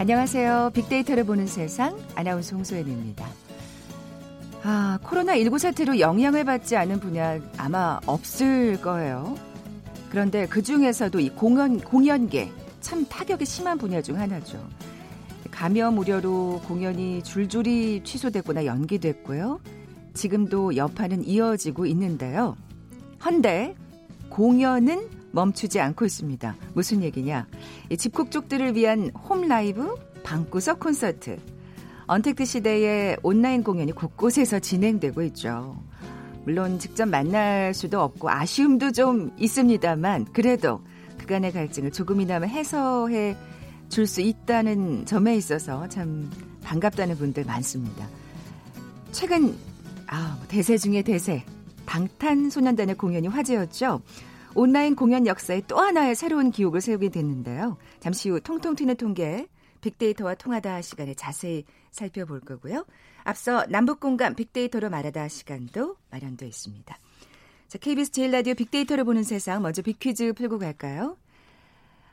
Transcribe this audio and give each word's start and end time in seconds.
안녕하세요. 0.00 0.70
빅데이터를 0.72 1.24
보는 1.24 1.46
세상 1.46 1.94
아나운서 2.14 2.56
홍소연입니다. 2.56 3.28
아, 4.62 4.98
코로나19 5.04 5.58
사태로 5.58 6.00
영향을 6.00 6.44
받지 6.44 6.74
않은 6.74 7.00
분야 7.00 7.38
아마 7.58 8.00
없을 8.06 8.80
거예요. 8.80 9.36
그런데 10.08 10.46
그 10.46 10.62
중에서도 10.62 11.20
이 11.20 11.28
공연, 11.28 11.78
공연계 11.78 12.50
참 12.80 13.04
타격이 13.10 13.44
심한 13.44 13.76
분야 13.76 14.00
중 14.00 14.18
하나죠. 14.18 14.66
감염 15.50 15.98
우려로 15.98 16.62
공연이 16.66 17.22
줄줄이 17.22 18.00
취소됐거나 18.02 18.64
연기됐고요. 18.64 19.60
지금도 20.14 20.76
여파는 20.76 21.26
이어지고 21.26 21.84
있는데요. 21.84 22.56
헌데 23.22 23.74
공연은 24.30 25.19
멈추지 25.32 25.80
않고 25.80 26.04
있습니다. 26.04 26.56
무슨 26.74 27.02
얘기냐? 27.02 27.46
집콕 27.98 28.30
쪽들을 28.30 28.74
위한 28.74 29.10
홈 29.28 29.46
라이브, 29.48 29.94
방구석 30.22 30.80
콘서트. 30.80 31.38
언택트 32.06 32.44
시대의 32.44 33.18
온라인 33.22 33.62
공연이 33.62 33.92
곳곳에서 33.92 34.58
진행되고 34.58 35.22
있죠. 35.22 35.80
물론 36.44 36.78
직접 36.78 37.06
만날 37.06 37.72
수도 37.74 38.00
없고 38.00 38.30
아쉬움도 38.30 38.92
좀 38.92 39.30
있습니다만 39.38 40.26
그래도 40.32 40.80
그간의 41.18 41.52
갈증을 41.52 41.92
조금이나마 41.92 42.46
해소해 42.46 43.36
줄 43.88 44.06
수 44.06 44.20
있다는 44.20 45.04
점에 45.04 45.36
있어서 45.36 45.88
참 45.88 46.30
반갑다는 46.62 47.16
분들 47.16 47.44
많습니다. 47.44 48.08
최근 49.12 49.56
아, 50.06 50.38
대세 50.48 50.76
중의 50.78 51.02
대세 51.04 51.44
방탄소년단의 51.86 52.96
공연이 52.96 53.28
화제였죠. 53.28 54.00
온라인 54.54 54.96
공연 54.96 55.26
역사에 55.26 55.62
또 55.68 55.78
하나의 55.78 56.14
새로운 56.14 56.50
기록을 56.50 56.80
세우게 56.80 57.10
됐는데요. 57.10 57.76
잠시 58.00 58.30
후 58.30 58.40
통통 58.40 58.74
튀는 58.74 58.96
통계 58.96 59.46
빅데이터와 59.80 60.34
통하다 60.34 60.82
시간에 60.82 61.14
자세히 61.14 61.64
살펴볼 61.90 62.40
거고요. 62.40 62.84
앞서 63.24 63.64
남북 63.68 64.00
공감 64.00 64.34
빅데이터로 64.34 64.90
말하다 64.90 65.28
시간도 65.28 65.96
마련되어 66.10 66.48
있습니다. 66.48 66.98
자, 67.68 67.78
KBS 67.78 68.10
제일 68.10 68.32
라디오 68.32 68.54
빅데이터를 68.54 69.04
보는 69.04 69.22
세상 69.22 69.62
먼저 69.62 69.82
빅퀴즈 69.82 70.32
풀고 70.34 70.58
갈까요? 70.58 71.16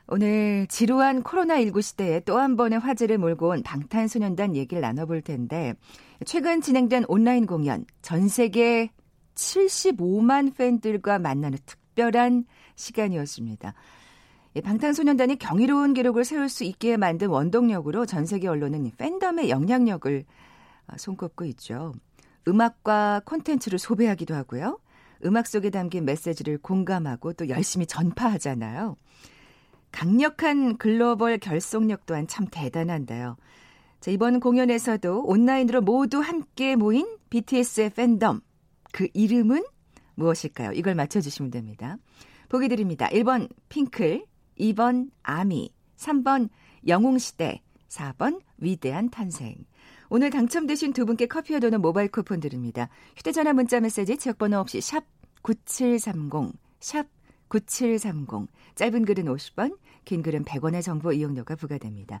오늘 0.06 0.66
지루한 0.68 1.22
코로나19 1.22 1.82
시대에 1.82 2.20
또 2.20 2.38
한 2.38 2.56
번의 2.56 2.78
화제를 2.78 3.18
몰고 3.18 3.48
온 3.48 3.62
방탄소년단 3.62 4.56
얘기를 4.56 4.80
나눠볼 4.80 5.20
텐데 5.20 5.74
최근 6.24 6.62
진행된 6.62 7.04
온라인 7.08 7.44
공연 7.46 7.84
전 8.00 8.28
세계 8.28 8.90
75만 9.34 10.56
팬들과 10.56 11.18
만나는 11.18 11.58
특 11.66 11.78
특별한 11.98 12.44
시간이었습니다. 12.76 13.74
방탄소년단이 14.62 15.36
경이로운 15.36 15.94
기록을 15.94 16.24
세울 16.24 16.48
수 16.48 16.62
있게 16.64 16.96
만든 16.96 17.28
원동력으로 17.28 18.06
전 18.06 18.24
세계 18.24 18.46
언론은 18.46 18.92
팬덤의 18.96 19.50
영향력을 19.50 20.24
어, 20.86 20.96
손꼽고 20.96 21.44
있죠. 21.46 21.92
음악과 22.46 23.22
콘텐츠를 23.24 23.78
소비하기도 23.78 24.34
하고요. 24.34 24.78
음악 25.24 25.48
속에 25.48 25.70
담긴 25.70 26.04
메시지를 26.04 26.58
공감하고 26.58 27.32
또 27.34 27.48
열심히 27.48 27.84
전파하잖아요. 27.86 28.96
강력한 29.90 30.76
글로벌 30.78 31.38
결속력 31.38 32.06
또한 32.06 32.26
참 32.26 32.46
대단한데요. 32.50 33.36
자, 34.00 34.10
이번 34.10 34.38
공연에서도 34.38 35.24
온라인으로 35.24 35.80
모두 35.80 36.20
함께 36.20 36.76
모인 36.76 37.18
BTS의 37.30 37.90
팬덤. 37.90 38.40
그 38.92 39.08
이름은 39.12 39.64
무엇일까요? 40.18 40.72
이걸 40.72 40.94
맞춰주시면 40.94 41.50
됩니다. 41.50 41.96
보기 42.48 42.68
드립니다. 42.68 43.08
1번 43.08 43.48
핑클, 43.68 44.24
2번 44.58 45.10
아미, 45.22 45.72
3번 45.96 46.48
영웅시대, 46.86 47.62
4번 47.88 48.40
위대한 48.58 49.08
탄생. 49.10 49.54
오늘 50.10 50.30
당첨되신 50.30 50.92
두 50.92 51.06
분께 51.06 51.26
커피와 51.26 51.60
도는 51.60 51.80
모바일 51.80 52.10
쿠폰 52.10 52.40
드립니다. 52.40 52.88
휴대전화 53.16 53.52
문자 53.52 53.78
메시지 53.80 54.16
지역번호 54.16 54.58
없이 54.58 54.80
샵 54.80 55.04
9730, 55.42 56.52
샵 56.80 57.06
9730. 57.48 58.48
짧은 58.74 59.04
글은 59.04 59.24
50원, 59.26 59.76
긴 60.04 60.22
글은 60.22 60.44
100원의 60.44 60.82
정보 60.82 61.12
이용료가 61.12 61.56
부과됩니다. 61.56 62.20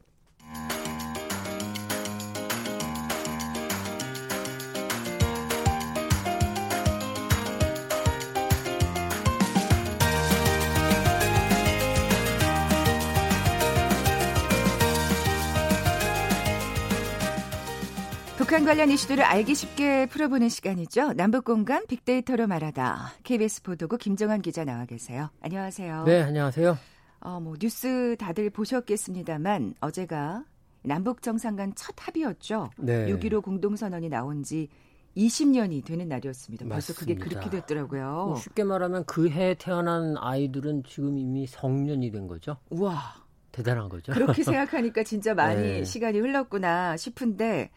북한 18.51 18.65
관련 18.65 18.91
이슈들을 18.91 19.23
알기 19.23 19.55
쉽게 19.55 20.07
풀어보는 20.07 20.49
시간이죠. 20.49 21.13
남북 21.13 21.45
공간 21.45 21.87
빅데이터로 21.87 22.47
말하다. 22.47 23.13
KBS 23.23 23.61
보도국 23.61 24.01
김정환 24.01 24.41
기자 24.41 24.65
나와 24.65 24.83
계세요. 24.83 25.29
안녕하세요. 25.39 26.03
네, 26.03 26.21
안녕하세요. 26.21 26.77
어, 27.21 27.39
뭐 27.39 27.55
뉴스 27.57 28.17
다들 28.19 28.49
보셨겠습니다만 28.49 29.75
어제가 29.79 30.43
남북 30.83 31.21
정상간 31.21 31.75
첫 31.77 31.95
합의였죠. 31.95 32.71
네. 32.77 33.05
6.15 33.05 33.41
공동선언이 33.41 34.09
나온 34.09 34.43
지 34.43 34.67
20년이 35.15 35.85
되는 35.85 36.09
날이었습니다. 36.09 36.65
벌써 36.65 36.91
맞습니다. 36.91 36.99
그게 36.99 37.15
그렇게 37.15 37.49
됐더라고요. 37.49 38.03
뭐 38.03 38.35
쉽게 38.35 38.65
말하면 38.65 39.05
그해 39.05 39.55
태어난 39.57 40.17
아이들은 40.17 40.83
지금 40.85 41.17
이미 41.17 41.47
성년이 41.47 42.11
된 42.11 42.27
거죠. 42.27 42.57
우와. 42.69 43.15
대단한 43.53 43.87
거죠. 43.87 44.11
그렇게 44.11 44.43
생각하니까 44.43 45.03
진짜 45.03 45.33
많이 45.33 45.61
네. 45.61 45.83
시간이 45.85 46.19
흘렀구나 46.19 46.97
싶은데 46.97 47.71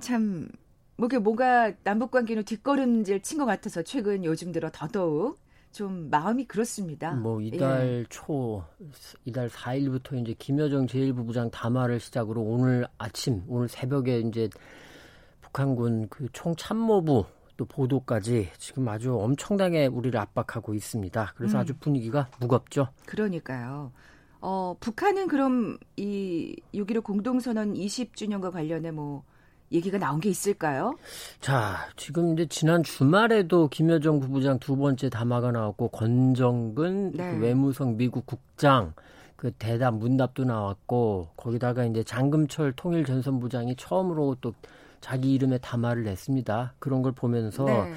참 0.00 0.48
뭐게 0.96 1.18
뭐가 1.18 1.72
남북 1.82 2.10
관계는 2.10 2.44
뒷걸음질 2.44 3.22
친 3.22 3.38
것 3.38 3.46
같아서 3.46 3.82
최근 3.82 4.24
요즘 4.24 4.52
들어 4.52 4.70
더더욱 4.72 5.40
좀 5.72 6.10
마음이 6.10 6.46
그렇습니다. 6.46 7.12
뭐 7.14 7.40
이달 7.40 8.00
예. 8.00 8.04
초 8.08 8.64
이달 9.24 9.48
4일부터 9.48 10.20
이제 10.20 10.34
김여정 10.38 10.86
제1부부장 10.86 11.50
담화를 11.52 12.00
시작으로 12.00 12.42
오늘 12.42 12.86
아침 12.98 13.44
오늘 13.48 13.68
새벽에 13.68 14.18
이제 14.20 14.48
북한군 15.42 16.08
그 16.08 16.26
총참모부 16.32 17.24
또 17.56 17.64
보도까지 17.66 18.48
지금 18.58 18.88
아주 18.88 19.14
엄청나게 19.16 19.86
우리를 19.86 20.18
압박하고 20.18 20.74
있습니다. 20.74 21.32
그래서 21.36 21.58
음. 21.58 21.60
아주 21.60 21.74
분위기가 21.78 22.28
무겁죠. 22.40 22.88
그러니까요. 23.06 23.92
어, 24.40 24.74
북한은 24.80 25.28
그럼 25.28 25.78
이6.15 25.98 27.04
공동선언 27.04 27.74
20주년과 27.74 28.50
관련해 28.50 28.90
뭐 28.90 29.22
얘기가 29.72 29.98
나온 29.98 30.20
게 30.20 30.28
있을까요? 30.28 30.94
자, 31.40 31.88
지금 31.96 32.32
이제 32.32 32.46
지난 32.46 32.82
주말에도 32.82 33.68
김여정 33.68 34.20
부부장 34.20 34.58
두 34.58 34.76
번째 34.76 35.08
담화가 35.08 35.52
나왔고 35.52 35.88
권정근 35.88 37.12
네. 37.12 37.32
그 37.32 37.40
외무성 37.40 37.96
미국 37.96 38.26
국장 38.26 38.92
그 39.36 39.52
대답 39.52 39.94
문답도 39.94 40.44
나왔고 40.44 41.28
거기다가 41.36 41.84
이제 41.84 42.02
장금철 42.02 42.72
통일 42.76 43.04
전선 43.04 43.40
부장이 43.40 43.76
처음으로 43.76 44.36
또 44.40 44.52
자기 45.00 45.32
이름의 45.32 45.60
담화를 45.62 46.04
냈습니다. 46.04 46.74
그런 46.78 47.00
걸 47.00 47.12
보면서 47.12 47.64
네. 47.64 47.94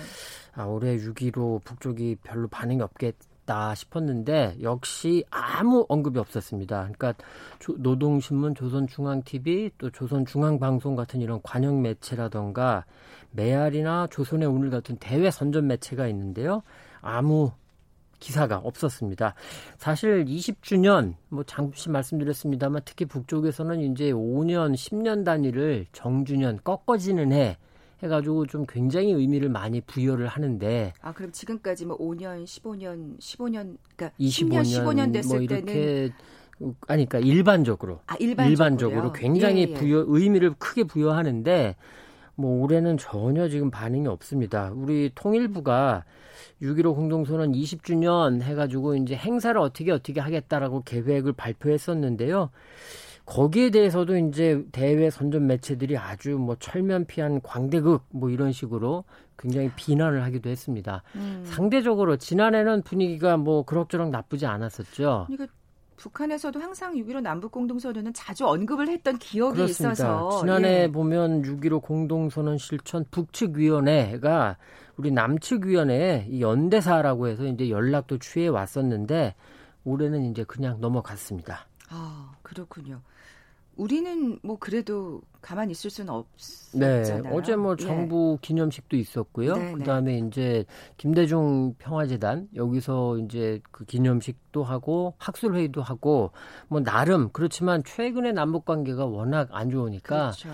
아, 0.53 0.65
올해 0.65 0.95
6.15 0.97 1.63
북쪽이 1.63 2.17
별로 2.23 2.47
반응이 2.47 2.81
없겠 2.81 3.15
있다 3.43 3.75
싶었는데 3.75 4.57
역시 4.61 5.23
아무 5.29 5.85
언급이 5.89 6.19
없었습니다. 6.19 6.89
그러니까 6.93 7.13
조, 7.59 7.75
노동신문, 7.77 8.55
조선중앙TV 8.55 9.71
또 9.77 9.89
조선중앙방송 9.89 10.95
같은 10.95 11.21
이런 11.21 11.39
관영 11.43 11.81
매체라던가 11.81 12.85
메아리나 13.31 14.07
조선의 14.11 14.47
오늘 14.47 14.69
같은 14.69 14.97
대외 14.97 15.31
선전 15.31 15.67
매체가 15.67 16.07
있는데요. 16.07 16.63
아무 17.01 17.51
기사가 18.19 18.57
없었습니다. 18.57 19.33
사실 19.77 20.23
20주년 20.23 21.15
뭐 21.27 21.43
잠시 21.43 21.89
말씀드렸습니다만 21.89 22.83
특히 22.85 23.03
북쪽에서는 23.05 23.81
이제 23.81 24.11
5년, 24.11 24.73
10년 24.73 25.25
단위를 25.25 25.87
정주년 25.91 26.59
꺾어지는 26.63 27.33
해 27.33 27.57
해가지고 28.03 28.47
좀 28.47 28.65
굉장히 28.67 29.11
의미를 29.11 29.49
많이 29.49 29.81
부여를 29.81 30.27
하는데. 30.27 30.93
아 31.01 31.13
그럼 31.13 31.31
지금까지 31.31 31.85
뭐 31.85 31.97
5년, 31.97 32.43
15년, 32.43 33.17
15년, 33.19 33.77
그러니까 33.95 34.11
25년, 34.19 34.63
10년 34.63 35.13
됐을 35.13 35.35
뭐 35.35 35.41
이렇게 35.41 35.63
때는 35.65 36.13
아니 36.87 37.05
그러니까 37.07 37.19
일반적으로 37.19 37.99
아, 38.07 38.15
일반적으로, 38.19 38.49
일반적으로 38.49 39.13
굉장히 39.13 39.67
예, 39.67 39.71
예. 39.71 39.73
부여 39.73 40.05
의미를 40.07 40.53
크게 40.57 40.83
부여하는데 40.83 41.75
뭐 42.35 42.61
올해는 42.63 42.97
전혀 42.97 43.47
지금 43.47 43.69
반응이 43.69 44.07
없습니다. 44.07 44.71
우리 44.75 45.11
통일부가 45.13 46.03
6.15 46.61 46.95
공동선언 46.95 47.51
20주년 47.51 48.41
해가지고 48.41 48.95
이제 48.95 49.15
행사를 49.15 49.59
어떻게 49.59 49.91
어떻게 49.91 50.19
하겠다라고 50.19 50.83
계획을 50.83 51.33
발표했었는데요. 51.33 52.49
거기에 53.25 53.69
대해서도 53.69 54.17
이제 54.17 54.63
대외 54.71 55.09
선전 55.09 55.47
매체들이 55.47 55.97
아주 55.97 56.31
뭐 56.31 56.55
철면피한 56.59 57.41
광대극 57.41 58.03
뭐 58.09 58.29
이런 58.29 58.51
식으로 58.51 59.05
굉장히 59.37 59.71
비난을 59.75 60.23
하기도 60.23 60.49
했습니다. 60.49 61.03
음. 61.15 61.43
상대적으로 61.45 62.17
지난해는 62.17 62.83
분위기가 62.83 63.37
뭐 63.37 63.63
그럭저럭 63.63 64.09
나쁘지 64.09 64.45
않았었죠. 64.45 65.27
그러니까 65.27 65.53
북한에서도 65.95 66.59
항상 66.59 66.95
6.15 66.95 67.21
남북 67.21 67.51
공동선언은 67.51 68.13
자주 68.13 68.45
언급을 68.45 68.89
했던 68.89 69.17
기억이 69.17 69.57
그렇습니다. 69.57 69.93
있어서 69.93 70.39
지난해 70.41 70.83
예. 70.83 70.87
보면 70.91 71.43
6.15 71.43 71.81
공동선언 71.81 72.57
실천 72.57 73.05
북측위원회가 73.09 74.57
우리 74.97 75.11
남측위원회에 75.11 76.27
이 76.29 76.41
연대사라고 76.41 77.27
해서 77.27 77.45
이제 77.45 77.69
연락도 77.69 78.17
취해 78.17 78.47
왔었는데 78.47 79.35
올해는 79.85 80.29
이제 80.31 80.43
그냥 80.43 80.81
넘어갔습니다. 80.81 81.67
아 81.89 82.31
그렇군요. 82.41 83.01
우리는 83.75 84.39
뭐 84.43 84.57
그래도 84.59 85.21
가만히 85.41 85.71
있을 85.71 85.89
수는 85.89 86.13
없잖아요. 86.13 87.23
네, 87.23 87.29
어제 87.31 87.55
뭐 87.55 87.75
예. 87.79 87.83
정부 87.83 88.37
예. 88.37 88.47
기념식도 88.47 88.95
있었고요. 88.95 89.55
네, 89.55 89.65
네. 89.65 89.73
그다음에 89.73 90.17
이제 90.19 90.65
김대중 90.97 91.73
평화재단 91.79 92.47
여기서 92.55 93.17
이제 93.19 93.59
그 93.71 93.83
기념식도 93.85 94.63
하고 94.63 95.15
학술 95.17 95.55
회의도 95.55 95.81
하고 95.81 96.31
뭐 96.67 96.81
나름 96.81 97.29
그렇지만 97.31 97.83
최근에 97.83 98.31
남북 98.31 98.65
관계가 98.65 99.05
워낙 99.05 99.49
안 99.51 99.69
좋으니까 99.69 100.31
그렇죠. 100.31 100.49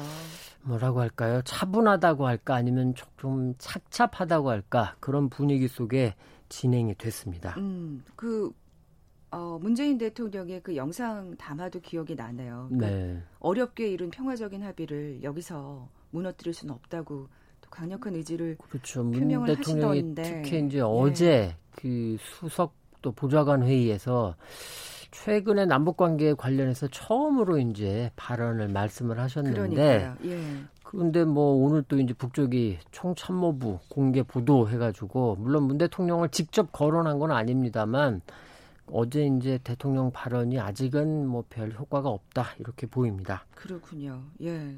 뭐라고 0.62 1.02
할까요? 1.02 1.42
차분하다고 1.44 2.26
할까 2.26 2.56
아니면 2.56 2.94
좀 3.18 3.54
착잡하다고 3.58 4.50
할까 4.50 4.96
그런 5.00 5.30
분위기 5.30 5.68
속에 5.68 6.16
진행이 6.50 6.96
됐습니다. 6.96 7.54
음, 7.58 8.04
그 8.16 8.52
어, 9.32 9.60
문재인 9.62 9.98
대통령의 9.98 10.62
그 10.64 10.76
영상 10.76 11.36
담화도 11.38 11.82
기억이 11.82 12.16
나네요. 12.16 12.68
그러니까 12.70 12.90
네. 12.90 13.22
어렵게 13.40 13.88
이룬 13.88 14.10
평화적인 14.10 14.64
합의를 14.64 15.22
여기서 15.24 15.88
무너뜨릴 16.12 16.54
수는 16.54 16.74
없다고 16.74 17.28
또 17.62 17.70
강력한 17.70 18.16
의지를 18.16 18.58
그렇죠. 18.58 19.04
표명을 19.04 19.48
문 19.48 19.56
대통령이 19.56 20.00
하시던데. 20.00 20.24
특히 20.24 20.66
이제 20.66 20.78
예. 20.80 20.82
어제 20.82 21.56
그 21.76 22.18
수석 22.20 22.74
또 23.02 23.12
보좌관 23.12 23.64
회의에서 23.64 24.36
최근에 25.12 25.66
남북 25.66 25.98
관계에 25.98 26.34
관련해서 26.34 26.88
처음으로 26.88 27.58
이제 27.60 28.12
발언을 28.16 28.68
말씀을 28.70 29.20
하셨는데 29.20 30.14
예. 30.26 30.38
그런데 30.84 31.24
뭐 31.24 31.54
오늘 31.54 31.84
또 31.84 32.00
이제 32.00 32.14
북쪽이 32.14 32.80
총참모부 32.92 33.80
공개 33.90 34.24
보도해 34.24 34.78
가지고 34.78 35.36
물론 35.40 35.64
문 35.64 35.78
대통령을 35.78 36.30
직접 36.30 36.72
거론한 36.72 37.20
건 37.20 37.32
아닙니다만 37.32 38.22
어제 38.92 39.26
이제 39.26 39.60
대통령 39.64 40.12
발언이 40.12 40.60
아직은 40.60 41.28
뭐 41.28 41.44
별 41.50 41.72
효과가 41.74 42.10
없다 42.10 42.56
이렇게 42.60 42.88
보입니다. 42.88 43.46
그렇군요. 43.56 44.24
예. 44.42 44.78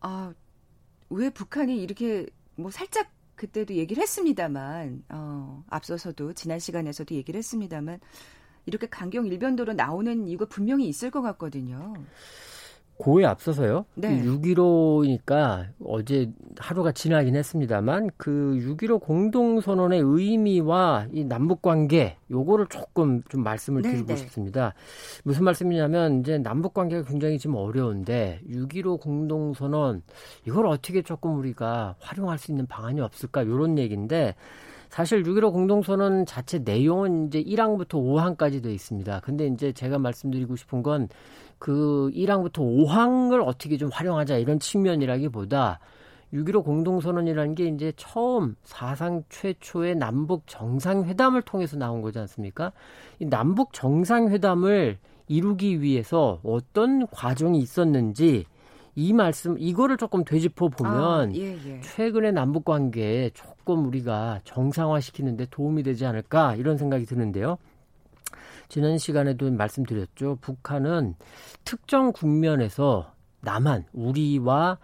아, 0.00 0.32
왜 1.10 1.30
북한이 1.30 1.82
이렇게 1.82 2.26
뭐 2.56 2.70
살짝 2.70 3.10
그때도 3.36 3.74
얘기를 3.74 4.02
했습니다만 4.02 5.04
어, 5.08 5.64
앞서서도 5.68 6.34
지난 6.34 6.58
시간에서도 6.58 7.14
얘기를 7.14 7.38
했습니다만 7.38 8.00
이렇게 8.66 8.86
강경 8.88 9.26
일변도로 9.26 9.72
나오는 9.72 10.26
이유가 10.26 10.44
분명히 10.46 10.86
있을 10.88 11.10
것 11.10 11.22
같거든요. 11.22 11.94
고에 13.00 13.24
앞서서요. 13.24 13.86
네. 13.94 14.22
6.15니까 14.22 15.68
어제 15.82 16.30
하루가 16.58 16.92
지나긴 16.92 17.34
했습니다만 17.34 18.10
그 18.18 18.30
6.15 18.78 19.00
공동선언의 19.00 20.02
의미와 20.04 21.06
이 21.10 21.24
남북관계 21.24 22.18
요거를 22.30 22.66
조금 22.66 23.22
좀 23.30 23.42
말씀을 23.42 23.80
네, 23.80 23.92
드리고 23.92 24.08
네. 24.08 24.16
싶습니다. 24.16 24.74
무슨 25.24 25.44
말씀이냐면 25.44 26.20
이제 26.20 26.36
남북관계가 26.36 27.08
굉장히 27.08 27.38
지금 27.38 27.56
어려운데 27.56 28.40
6.15 28.46 29.00
공동선언 29.00 30.02
이걸 30.46 30.66
어떻게 30.66 31.00
조금 31.00 31.38
우리가 31.38 31.96
활용할 32.00 32.36
수 32.36 32.52
있는 32.52 32.66
방안이 32.66 33.00
없을까 33.00 33.46
요런 33.46 33.78
얘기인데 33.78 34.34
사실 34.90 35.22
6.15 35.22 35.52
공동선언 35.52 36.26
자체 36.26 36.58
내용은 36.58 37.28
이제 37.28 37.42
1항부터 37.42 37.94
5항까지 37.94 38.62
되어 38.62 38.72
있습니다. 38.72 39.20
근데 39.20 39.46
이제 39.46 39.72
제가 39.72 39.98
말씀드리고 39.98 40.56
싶은 40.56 40.82
건 40.82 41.08
그 41.60 42.10
1항부터 42.14 42.60
5항을 42.62 43.46
어떻게 43.46 43.76
좀 43.76 43.90
활용하자 43.92 44.38
이런 44.38 44.58
측면이라기보다 44.58 45.78
6.15 46.32 46.64
공동선언이라는 46.64 47.54
게 47.54 47.66
이제 47.66 47.92
처음 47.96 48.56
사상 48.62 49.24
최초의 49.28 49.96
남북 49.96 50.46
정상회담을 50.46 51.42
통해서 51.42 51.76
나온 51.76 52.00
거지 52.00 52.18
않습니까? 52.18 52.72
이 53.18 53.26
남북 53.26 53.74
정상회담을 53.74 54.98
이루기 55.28 55.82
위해서 55.82 56.40
어떤 56.42 57.06
과정이 57.08 57.58
있었는지 57.58 58.46
이 58.94 59.12
말씀 59.12 59.56
이거를 59.58 59.98
조금 59.98 60.24
되짚어 60.24 60.68
보면 60.68 61.30
아, 61.30 61.32
예, 61.34 61.58
예. 61.66 61.80
최근의 61.82 62.32
남북 62.32 62.64
관계에 62.64 63.30
조금 63.34 63.86
우리가 63.86 64.40
정상화시키는데 64.44 65.46
도움이 65.50 65.82
되지 65.82 66.06
않을까 66.06 66.56
이런 66.56 66.78
생각이 66.78 67.04
드는데요. 67.04 67.58
지난 68.70 68.96
시간에도 68.98 69.50
말씀드렸죠. 69.50 70.38
북한은 70.40 71.16
특정 71.64 72.12
국면에서 72.12 73.12
남한 73.42 73.84
우리와 73.92 74.78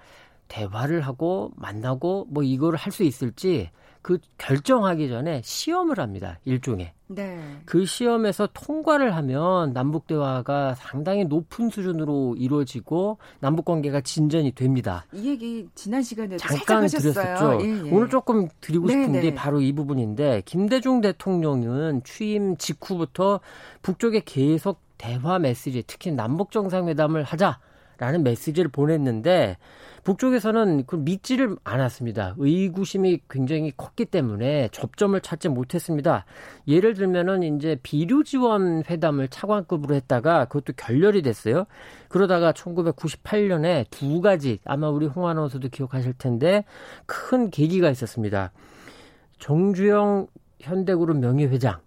대화를 0.49 1.01
하고 1.03 1.53
만나고 1.57 2.27
뭐 2.29 2.43
이거를 2.43 2.79
할 2.79 2.93
수 2.93 3.05
있을지 3.05 3.71
그 4.03 4.19
결정하기 4.39 5.09
전에 5.09 5.41
시험을 5.45 5.99
합니다. 6.01 6.39
일종의. 6.45 6.93
네. 7.09 7.41
그 7.65 7.85
시험에서 7.85 8.49
통과를 8.53 9.15
하면 9.17 9.73
남북 9.73 10.07
대화가 10.07 10.75
상당히 10.75 11.25
높은 11.25 11.71
수준으로 11.71 12.35
이루어지고 12.37 13.19
남북 13.39 13.65
관계가 13.65 14.01
진전이 14.01 14.53
됩니다. 14.53 15.07
이 15.13 15.29
얘기 15.29 15.69
지난 15.75 16.03
시간에 16.03 16.37
잠깐 16.37 16.87
드렸었죠. 16.87 17.61
예, 17.63 17.87
예. 17.87 17.91
오늘 17.91 18.09
조금 18.09 18.49
드리고 18.61 18.89
싶은 18.89 19.13
네, 19.13 19.21
게 19.21 19.31
네. 19.31 19.35
바로 19.35 19.61
이 19.61 19.73
부분인데 19.73 20.43
김대중 20.45 21.01
대통령은 21.01 22.03
취임 22.05 22.57
직후부터 22.57 23.41
북쪽에 23.83 24.23
계속 24.25 24.81
대화 24.99 25.39
메시지, 25.39 25.85
특히 25.87 26.11
남북 26.11 26.51
정상회담을 26.51 27.23
하자 27.23 27.59
라는 27.99 28.23
메시지를 28.23 28.71
보냈는데 28.71 29.57
북쪽에서는 30.05 30.85
그 30.87 30.97
믿지를 30.97 31.57
않았습니다. 31.65 32.37
의구심이 32.39 33.23
굉장히 33.29 33.73
컸기 33.77 34.05
때문에 34.05 34.69
접점을 34.71 35.21
찾지 35.21 35.49
못했습니다. 35.49 36.25
예를 36.69 36.95
들면은 36.95 37.43
이제 37.43 37.77
비료 37.83 38.23
지원 38.23 38.85
회담을 38.89 39.27
차관급으로 39.29 39.97
했다가 39.97 40.45
그것도 40.45 40.75
결렬이 40.77 41.23
됐어요. 41.23 41.65
그러다가 42.09 42.53
1998년에 42.53 43.87
두 43.91 44.21
가지 44.21 44.61
아마 44.65 44.89
우리 44.89 45.07
홍 45.07 45.27
아나운서도 45.27 45.71
기억하실 45.71 46.15
텐데 46.19 46.65
큰 47.07 47.51
계기가 47.51 47.91
있었습니다. 47.91 48.53
정주영 49.41 50.29
현대그룹 50.61 51.19
명예회장 51.19 51.81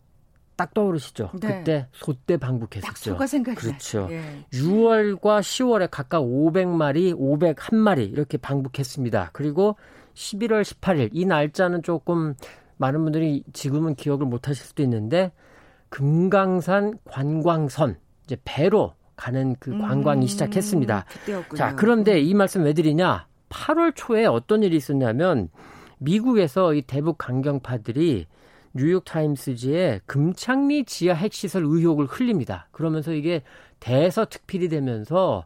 딱 0.59 0.73
떠오르시죠? 0.73 1.29
네. 1.39 1.47
그때 1.47 1.87
소떼 1.93 2.35
방북했었죠. 2.35 3.15
딱 3.17 3.27
생각이 3.27 3.55
그렇죠. 3.57 4.09
예. 4.11 4.45
6월과 4.51 5.39
10월에 5.39 5.87
각각 5.89 6.19
500마리, 6.19 7.17
501마리 7.17 8.11
이렇게 8.11 8.37
방북했습니다. 8.37 9.29
그리고 9.31 9.77
11월 10.15 10.63
18일 10.63 11.11
이 11.13 11.25
날짜는 11.25 11.81
조금 11.81 12.33
많은 12.75 13.01
분들이 13.03 13.43
지금은 13.53 13.95
기억을 13.95 14.25
못 14.25 14.49
하실 14.49 14.65
수도 14.65 14.83
있는데 14.83 15.31
금강산 15.87 16.99
관광선 17.05 17.97
이제 18.25 18.35
배로 18.43 18.95
가는 19.15 19.55
그 19.61 19.77
관광이 19.77 20.25
음, 20.25 20.27
시작했습니다. 20.27 21.05
그때였군요. 21.07 21.57
자, 21.57 21.75
그런데 21.75 22.19
이 22.19 22.33
말씀 22.33 22.63
왜 22.63 22.73
드리냐? 22.73 23.27
8월 23.47 23.93
초에 23.95 24.25
어떤 24.25 24.63
일이 24.63 24.75
있었냐면 24.75 25.47
미국에서 25.99 26.73
이 26.73 26.81
대북 26.81 27.17
강경파들이 27.17 28.27
뉴욕타임스지에 28.73 30.01
금창리 30.05 30.85
지하 30.85 31.15
핵시설 31.15 31.63
의혹을 31.65 32.05
흘립니다. 32.05 32.67
그러면서 32.71 33.13
이게 33.13 33.43
대서 33.79 34.25
특필이 34.25 34.69
되면서 34.69 35.45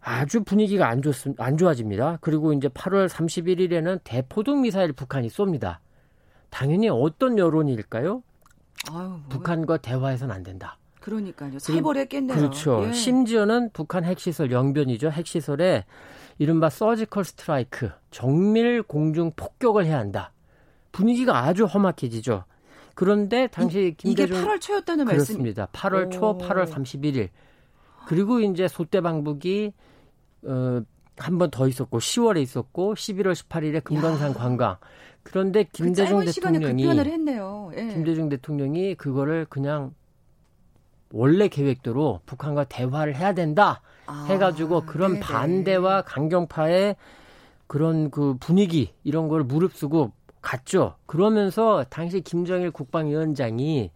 아주 0.00 0.42
분위기가 0.42 0.88
안, 0.88 1.00
좋, 1.00 1.12
안 1.38 1.56
좋아집니다. 1.56 2.18
그리고 2.20 2.52
이제 2.52 2.68
8월 2.68 3.08
31일에는 3.08 4.00
대포동 4.02 4.62
미사일 4.62 4.92
북한이 4.92 5.28
쏩니다. 5.28 5.78
당연히 6.50 6.88
어떤 6.88 7.38
여론일까요? 7.38 8.22
아유, 8.90 9.20
북한과 9.28 9.78
대화해서는 9.78 10.34
안 10.34 10.42
된다. 10.42 10.76
그러니까요. 11.00 11.58
살벌했겠네요. 11.58 12.36
그렇죠. 12.36 12.84
예. 12.86 12.92
심지어는 12.92 13.70
북한 13.72 14.04
핵시설 14.04 14.50
영변이죠. 14.50 15.10
핵시설에 15.10 15.84
이른바 16.38 16.68
서지컬 16.68 17.24
스트라이크, 17.24 17.90
정밀 18.10 18.82
공중 18.82 19.32
폭격을 19.36 19.84
해야 19.86 19.98
한다. 19.98 20.32
분위기가 20.92 21.38
아주 21.44 21.64
험악해지죠. 21.64 22.44
그런데 22.94 23.46
당시 23.48 23.94
김대중 23.96 24.36
이게 24.36 24.46
8월 24.46 24.60
초였다는 24.60 25.06
그렇습니다. 25.06 25.68
말씀? 25.72 25.88
8월 25.88 26.10
초, 26.12 26.38
8월 26.38 26.66
31일. 26.70 27.28
그리고 28.06 28.40
이제 28.40 28.68
소대 28.68 29.00
방북이 29.00 29.72
어, 30.44 30.80
한 31.18 31.38
번 31.38 31.50
더 31.50 31.68
있었고 31.68 31.98
10월에 31.98 32.40
있었고 32.42 32.94
11월 32.94 33.32
18일에 33.34 33.82
금강산 33.84 34.30
야. 34.30 34.34
관광. 34.34 34.76
그런데 35.22 35.64
그 35.64 35.70
김대중 35.72 36.20
그 36.20 36.24
대통령이 36.32 36.86
했네요. 36.88 37.70
예. 37.76 37.86
김대중 37.88 38.28
대통령이 38.28 38.94
그거를 38.96 39.46
그냥 39.48 39.94
원래 41.12 41.48
계획대로 41.48 42.20
북한과 42.26 42.64
대화를 42.64 43.14
해야 43.14 43.34
된다 43.34 43.82
아, 44.06 44.24
해가지고 44.28 44.82
그런 44.86 45.12
네네. 45.14 45.20
반대와 45.20 46.02
강경파의 46.02 46.96
그런 47.66 48.10
그 48.10 48.34
분위기 48.40 48.92
이런 49.04 49.28
걸 49.28 49.44
무릅쓰고 49.44 50.12
갔죠. 50.42 50.96
그러면서 51.06 51.84
당시 51.88 52.20
김정일 52.20 52.70
국방위원장이 52.70 53.90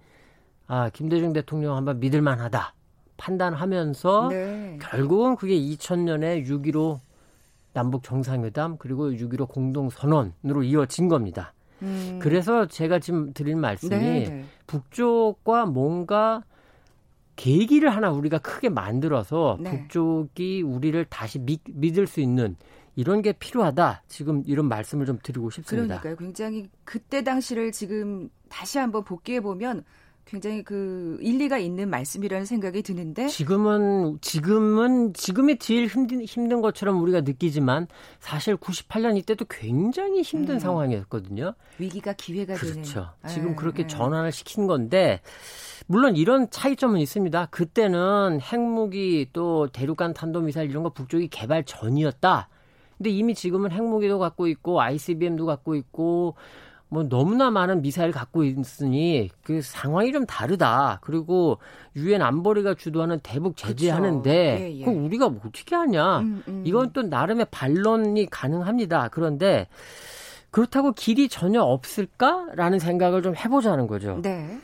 아 0.69 0.91
김대중 0.91 1.33
대통령 1.33 1.77
한번 1.77 2.01
믿을 2.01 2.23
만하다 2.23 2.75
판단하면서 3.17 4.29
네. 4.31 4.79
결국은 4.81 5.37
그게 5.37 5.55
2000년에 5.55 6.47
6.15 6.47 7.01
남북 7.73 8.03
정상회담 8.03 8.79
그리고 8.79 9.11
6.15 9.11 9.49
공동선언으로 9.49 10.63
이어진 10.63 11.09
겁니다. 11.09 11.53
음. 11.83 12.19
그래서 12.23 12.67
제가 12.67 13.01
지금 13.01 13.33
드릴 13.35 13.57
말씀이 13.57 13.91
네네. 13.91 14.29
네. 14.29 14.45
북쪽과 14.67 15.67
뭔가 15.67 16.43
계기를 17.37 17.91
하나 17.91 18.11
우리가 18.11 18.39
크게 18.39 18.71
만들어서 18.71 19.59
네. 19.61 19.71
북쪽이 19.71 20.63
우리를 20.63 21.05
다시 21.07 21.39
믿, 21.39 21.61
믿을 21.67 22.07
수 22.07 22.21
있는 22.21 22.57
이런 22.97 23.23
게 23.23 23.33
필요하다. 23.33 24.03
지금 24.09 24.43
이런 24.47 24.67
말씀을 24.67 25.07
좀 25.07 25.19
드리고 25.23 25.51
싶습니다. 25.51 26.01
그러니까요. 26.01 26.17
굉장히 26.17 26.69
그때 26.85 27.23
당시를 27.23 27.71
지금 27.71 28.31
다시 28.49 28.79
한번 28.79 29.05
복귀해 29.05 29.41
보면 29.41 29.85
굉장히 30.25 30.65
그 30.65 31.19
일리가 31.21 31.59
있는 31.59 31.89
말씀이라는 31.89 32.47
생각이 32.47 32.83
드는데 32.83 33.29
지금은 33.29 34.19
지금은 34.21 35.15
지금이 35.15 35.59
제일 35.59 35.87
힘든 35.87 36.21
힘든 36.25 36.61
것처럼 36.61 37.01
우리가 37.01 37.21
느끼지만 37.21 37.87
사실 38.19 38.57
98년 38.57 39.17
이때도 39.19 39.45
굉장히 39.49 40.23
힘든 40.23 40.57
음. 40.57 40.59
상황이었거든요. 40.59 41.55
위기가 41.79 42.13
기회가 42.15 42.55
그렇죠. 42.55 42.75
되는. 42.75 42.83
그렇죠. 42.83 43.11
지금 43.29 43.49
에, 43.49 43.51
네, 43.51 43.57
그렇게 43.57 43.83
에. 43.83 43.87
네. 43.87 43.95
전환을 43.95 44.33
시킨 44.33 44.67
건데 44.67 45.21
물론 45.87 46.17
이런 46.17 46.51
차이점은 46.51 46.99
있습니다. 46.99 47.47
그때는 47.47 48.41
핵무기 48.41 49.29
또 49.33 49.69
대륙간 49.69 50.13
탄도미사일 50.13 50.71
이런 50.71 50.83
거 50.83 50.91
북쪽이 50.91 51.29
개발 51.29 51.63
전이었다. 51.63 52.49
근데 52.97 53.11
이미 53.11 53.35
지금은 53.35 53.73
핵무기도 53.73 54.19
갖고 54.19 54.47
있고 54.47 54.81
ICBM도 54.81 55.47
갖고 55.47 55.75
있고 55.75 56.35
뭐 56.89 57.03
너무나 57.03 57.51
많은 57.51 57.83
미사일 57.83 58.13
갖고 58.13 58.45
있으니 58.45 59.29
그 59.43 59.61
상황이 59.61 60.13
좀 60.13 60.25
다르다. 60.25 61.01
그리고 61.03 61.59
유엔 61.97 62.23
안보리가 62.23 62.75
주도하는 62.75 63.19
대북 63.23 63.57
제재하는데 63.57 64.59
예, 64.61 64.81
예. 64.81 64.85
그 64.85 64.91
우리가 64.91 65.29
뭐 65.29 65.41
어떻게 65.47 65.75
하냐? 65.75 66.21
음, 66.21 66.43
음. 66.47 66.63
이건 66.65 66.93
또 66.93 67.03
나름의 67.03 67.47
반론이 67.51 68.27
가능합니다. 68.31 69.09
그런데 69.09 69.67
그렇다고 70.51 70.93
길이 70.93 71.29
전혀 71.29 71.61
없을까라는 71.61 72.79
생각을 72.79 73.21
좀 73.23 73.35
해보자는 73.35 73.89
거죠. 73.89 74.21
네. 74.23 74.59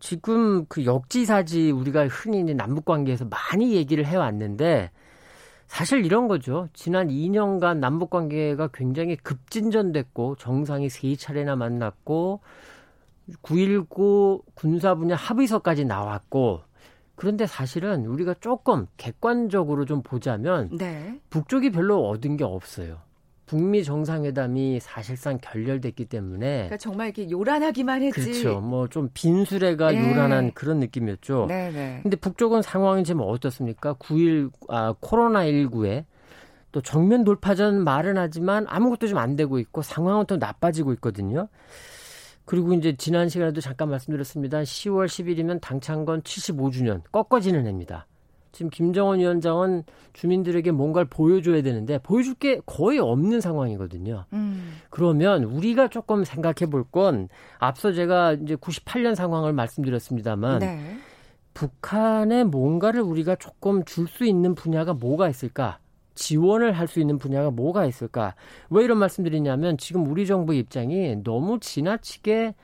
지금 0.00 0.66
그 0.66 0.84
역지사지 0.84 1.70
우리가 1.70 2.08
흔히 2.08 2.42
남북 2.54 2.84
관계에서 2.84 3.24
많이 3.24 3.74
얘기를 3.74 4.04
해왔는데 4.04 4.90
사실 5.68 6.04
이런 6.04 6.28
거죠. 6.28 6.68
지난 6.72 7.08
2년간 7.08 7.78
남북 7.78 8.10
관계가 8.10 8.68
굉장히 8.72 9.16
급진전됐고 9.16 10.36
정상이 10.36 10.88
세 10.88 11.14
차례나 11.14 11.56
만났고 11.56 12.40
9.19 13.42 14.42
군사 14.54 14.94
분야 14.94 15.14
합의서까지 15.14 15.84
나왔고 15.84 16.62
그런데 17.14 17.46
사실은 17.46 18.06
우리가 18.06 18.34
조금 18.40 18.86
객관적으로 18.96 19.84
좀 19.84 20.02
보자면 20.02 20.70
네. 20.76 21.20
북쪽이 21.30 21.70
별로 21.70 22.08
얻은 22.08 22.36
게 22.38 22.44
없어요. 22.44 22.98
북미 23.48 23.82
정상회담이 23.82 24.78
사실상 24.80 25.38
결렬됐기 25.42 26.04
때문에 26.04 26.46
그러니까 26.68 26.76
정말 26.76 27.08
이렇게 27.08 27.28
요란하기만 27.30 28.02
했지. 28.02 28.20
그렇죠. 28.20 28.60
뭐 28.60 28.86
좀 28.88 29.08
빈수레가 29.12 29.90
네. 29.92 30.10
요란한 30.10 30.52
그런 30.52 30.78
느낌이었죠. 30.78 31.46
네, 31.48 31.70
네. 31.72 32.00
근데 32.02 32.16
북쪽은 32.16 32.62
상황이 32.62 33.02
지금 33.04 33.22
어떻습니까? 33.22 33.94
9일 33.94 34.50
아 34.68 34.94
코로나 35.00 35.44
19에 35.44 36.04
또 36.70 36.80
정면 36.82 37.24
돌파전 37.24 37.82
말은 37.82 38.18
하지만 38.18 38.66
아무것도 38.68 39.08
좀 39.08 39.18
안 39.18 39.34
되고 39.34 39.58
있고 39.58 39.82
상황은 39.82 40.26
또 40.26 40.36
나빠지고 40.36 40.92
있거든요. 40.94 41.48
그리고 42.44 42.72
이제 42.74 42.94
지난 42.96 43.28
시간에도 43.28 43.60
잠깐 43.60 43.90
말씀드렸습니다. 43.90 44.60
10월 44.62 45.06
10일이면 45.06 45.60
당창건 45.60 46.22
75주년 46.22 47.02
꺾어지는 47.10 47.66
해입니다. 47.66 48.06
지금 48.58 48.70
김정은 48.70 49.20
위원장은 49.20 49.84
주민들에게 50.14 50.72
뭔가를 50.72 51.06
보여줘야 51.08 51.62
되는데 51.62 51.98
보여줄 51.98 52.34
게 52.34 52.60
거의 52.66 52.98
없는 52.98 53.40
상황이거든요. 53.40 54.24
음. 54.32 54.78
그러면 54.90 55.44
우리가 55.44 55.86
조금 55.86 56.24
생각해 56.24 56.68
볼 56.68 56.82
건 56.90 57.28
앞서 57.60 57.92
제가 57.92 58.32
이제 58.32 58.56
98년 58.56 59.14
상황을 59.14 59.52
말씀드렸습니다만 59.52 60.58
네. 60.58 60.96
북한에 61.54 62.42
뭔가를 62.42 63.00
우리가 63.00 63.36
조금 63.36 63.84
줄 63.84 64.08
수 64.08 64.24
있는 64.24 64.56
분야가 64.56 64.92
뭐가 64.92 65.28
있을까? 65.28 65.78
지원을 66.16 66.72
할 66.72 66.88
수 66.88 66.98
있는 66.98 67.16
분야가 67.18 67.50
뭐가 67.52 67.86
있을까? 67.86 68.34
왜 68.70 68.82
이런 68.82 68.98
말씀드리냐면 68.98 69.78
지금 69.78 70.10
우리 70.10 70.26
정부 70.26 70.52
입장이 70.52 71.22
너무 71.22 71.60
지나치게 71.60 72.54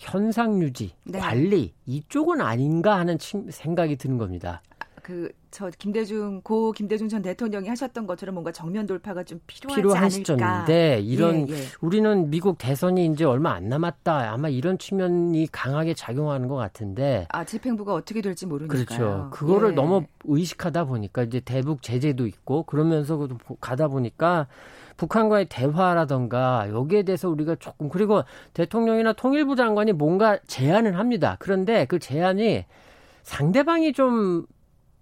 현상 0.00 0.62
유지, 0.62 0.94
네. 1.04 1.18
관리 1.18 1.74
이쪽은 1.84 2.40
아닌가 2.40 2.98
하는 2.98 3.18
생각이 3.18 3.96
드는 3.96 4.16
겁니다. 4.16 4.62
그 5.10 5.40
저 5.50 5.68
김대중 5.78 6.40
고 6.42 6.70
김대중 6.70 7.08
전 7.08 7.22
대통령이 7.22 7.68
하셨던 7.68 8.06
것처럼 8.06 8.34
뭔가 8.34 8.52
정면 8.52 8.86
돌파가 8.86 9.24
좀 9.24 9.40
필요하지 9.48 9.76
필요한 9.76 9.98
않을까. 10.04 10.10
시점인데 10.10 11.00
이런 11.00 11.48
예, 11.48 11.54
예. 11.54 11.56
우리는 11.80 12.30
미국 12.30 12.56
대선이 12.56 13.06
이제 13.06 13.24
얼마 13.24 13.52
안 13.52 13.68
남았다. 13.68 14.32
아마 14.32 14.48
이런 14.48 14.78
측면이 14.78 15.48
강하게 15.50 15.94
작용하는 15.94 16.46
것 16.46 16.54
같은데. 16.54 17.26
아 17.30 17.44
집행부가 17.44 17.94
어떻게 17.94 18.20
될지 18.20 18.46
모르니까 18.46 18.74
그렇죠. 18.74 19.30
그거를 19.32 19.70
예. 19.70 19.74
너무 19.74 20.04
의식하다 20.24 20.84
보니까 20.84 21.24
이제 21.24 21.40
대북 21.40 21.82
제재도 21.82 22.26
있고 22.28 22.62
그러면서 22.62 23.28
가다 23.60 23.88
보니까 23.88 24.46
북한과의 24.98 25.46
대화라던가 25.48 26.68
여기에 26.70 27.02
대해서 27.04 27.28
우리가 27.28 27.56
조금 27.56 27.88
그리고 27.88 28.22
대통령이나 28.54 29.14
통일부 29.14 29.56
장관이 29.56 29.94
뭔가 29.94 30.38
제안을 30.46 30.96
합니다. 30.96 31.36
그런데 31.40 31.86
그 31.86 31.98
제안이 31.98 32.66
상대방이 33.24 33.92
좀 33.94 34.46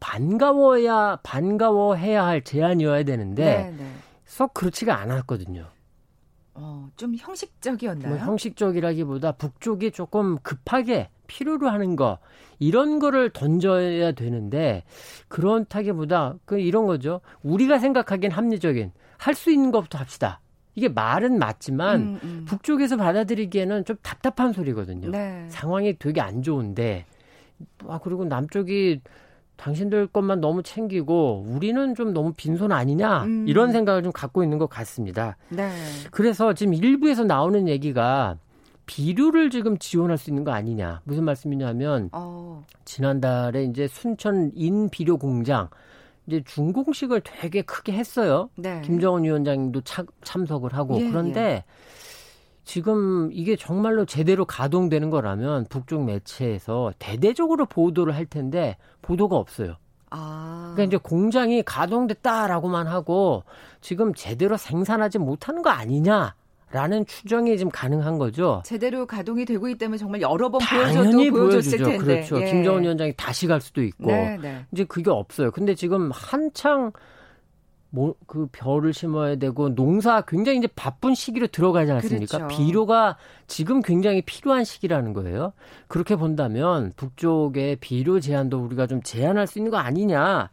반가워야 0.00 1.18
반가워해야 1.22 2.24
할 2.24 2.42
제안이어야 2.42 3.02
되는데 3.04 3.44
네네. 3.44 3.76
네. 3.76 3.92
썩 4.24 4.54
그렇지가 4.54 4.98
않았거든요. 4.98 5.66
어, 6.54 6.88
좀 6.96 7.14
형식적이었나요? 7.16 8.08
뭐 8.08 8.18
형식적이라기보다 8.18 9.32
북쪽이 9.32 9.92
조금 9.92 10.38
급하게 10.42 11.08
필요로 11.28 11.68
하는 11.68 11.94
거 11.94 12.18
이런 12.58 12.98
거를 12.98 13.30
던져야 13.30 14.12
되는데 14.12 14.82
그렇다기보다 15.28 16.34
그 16.44 16.58
이런 16.58 16.86
거죠. 16.86 17.20
우리가 17.42 17.78
생각하기엔 17.78 18.32
합리적인 18.32 18.92
할 19.18 19.34
수 19.34 19.50
있는 19.50 19.70
것부터 19.70 19.98
합시다. 19.98 20.40
이게 20.74 20.88
말은 20.88 21.38
맞지만 21.38 22.00
음, 22.00 22.20
음. 22.22 22.44
북쪽에서 22.46 22.96
받아들이기에는 22.96 23.84
좀 23.84 23.96
답답한 24.02 24.52
소리거든요. 24.52 25.10
네. 25.10 25.46
상황이 25.50 25.98
되게 25.98 26.20
안 26.20 26.42
좋은데 26.42 27.04
아 27.88 27.98
그리고 28.02 28.24
남쪽이 28.24 29.00
당신들 29.58 30.06
것만 30.06 30.40
너무 30.40 30.62
챙기고 30.62 31.44
우리는 31.46 31.94
좀 31.94 32.14
너무 32.14 32.32
빈손 32.32 32.72
아니냐 32.72 33.24
음. 33.24 33.44
이런 33.46 33.72
생각을 33.72 34.02
좀 34.02 34.12
갖고 34.12 34.42
있는 34.42 34.56
것 34.56 34.68
같습니다. 34.68 35.36
네. 35.50 35.70
그래서 36.12 36.54
지금 36.54 36.74
일부에서 36.74 37.24
나오는 37.24 37.68
얘기가 37.68 38.38
비료를 38.86 39.50
지금 39.50 39.76
지원할 39.76 40.16
수 40.16 40.30
있는 40.30 40.44
거 40.44 40.52
아니냐 40.52 41.02
무슨 41.04 41.24
말씀이냐면 41.24 42.08
어. 42.12 42.64
지난달에 42.84 43.64
이제 43.64 43.88
순천 43.88 44.52
인 44.54 44.88
비료 44.88 45.18
공장 45.18 45.68
이제 46.28 46.40
중공식을 46.46 47.22
되게 47.24 47.62
크게 47.62 47.92
했어요. 47.92 48.50
네. 48.54 48.80
김정은 48.82 49.24
위원장도 49.24 49.80
차, 49.80 50.04
참석을 50.22 50.72
하고 50.72 51.00
예, 51.00 51.08
그런데 51.08 51.40
예. 51.40 51.64
지금 52.68 53.30
이게 53.32 53.56
정말로 53.56 54.04
제대로 54.04 54.44
가동되는 54.44 55.08
거라면 55.08 55.64
북쪽 55.70 56.04
매체에서 56.04 56.92
대대적으로 56.98 57.64
보도를 57.64 58.14
할 58.14 58.26
텐데 58.26 58.76
보도가 59.08 59.36
없어요. 59.36 59.76
아. 60.10 60.72
그러니까 60.74 60.84
이제 60.84 60.96
공장이 60.98 61.62
가동됐다라고만 61.62 62.86
하고 62.86 63.44
지금 63.80 64.12
제대로 64.14 64.56
생산하지 64.56 65.18
못하는 65.18 65.62
거 65.62 65.70
아니냐. 65.70 66.34
라는 66.70 67.06
추정이 67.06 67.56
지금 67.56 67.72
가능한 67.72 68.18
거죠. 68.18 68.60
제대로 68.62 69.06
가동이 69.06 69.46
되고 69.46 69.70
있다면 69.70 69.96
정말 69.96 70.20
여러 70.20 70.50
번 70.50 70.60
보여줘도 70.60 71.30
보여줬을 71.30 71.78
텐데. 71.78 71.96
그렇죠. 71.96 72.42
예. 72.42 72.50
김정은 72.50 72.82
위원장이 72.82 73.14
다시 73.16 73.46
갈 73.46 73.62
수도 73.62 73.82
있고. 73.82 74.08
네, 74.08 74.36
네. 74.36 74.66
이제 74.70 74.84
그게 74.84 75.10
없어요. 75.10 75.50
근데 75.50 75.74
지금 75.74 76.10
한창 76.12 76.92
뭐, 77.90 78.14
그 78.26 78.48
별을 78.52 78.92
심어야 78.92 79.36
되고 79.36 79.74
농사 79.74 80.20
굉장히 80.22 80.58
이제 80.58 80.68
바쁜 80.68 81.14
시기로 81.14 81.46
들어가지 81.46 81.90
않습니까? 81.92 82.38
그렇죠. 82.38 82.56
비료가 82.56 83.16
지금 83.46 83.80
굉장히 83.80 84.22
필요한 84.22 84.64
시기라는 84.64 85.14
거예요. 85.14 85.52
그렇게 85.86 86.16
본다면 86.16 86.92
북쪽의 86.96 87.76
비료 87.76 88.20
제한도 88.20 88.58
우리가 88.58 88.86
좀 88.86 89.02
제한할 89.02 89.46
수 89.46 89.58
있는 89.58 89.70
거 89.70 89.78
아니냐. 89.78 90.50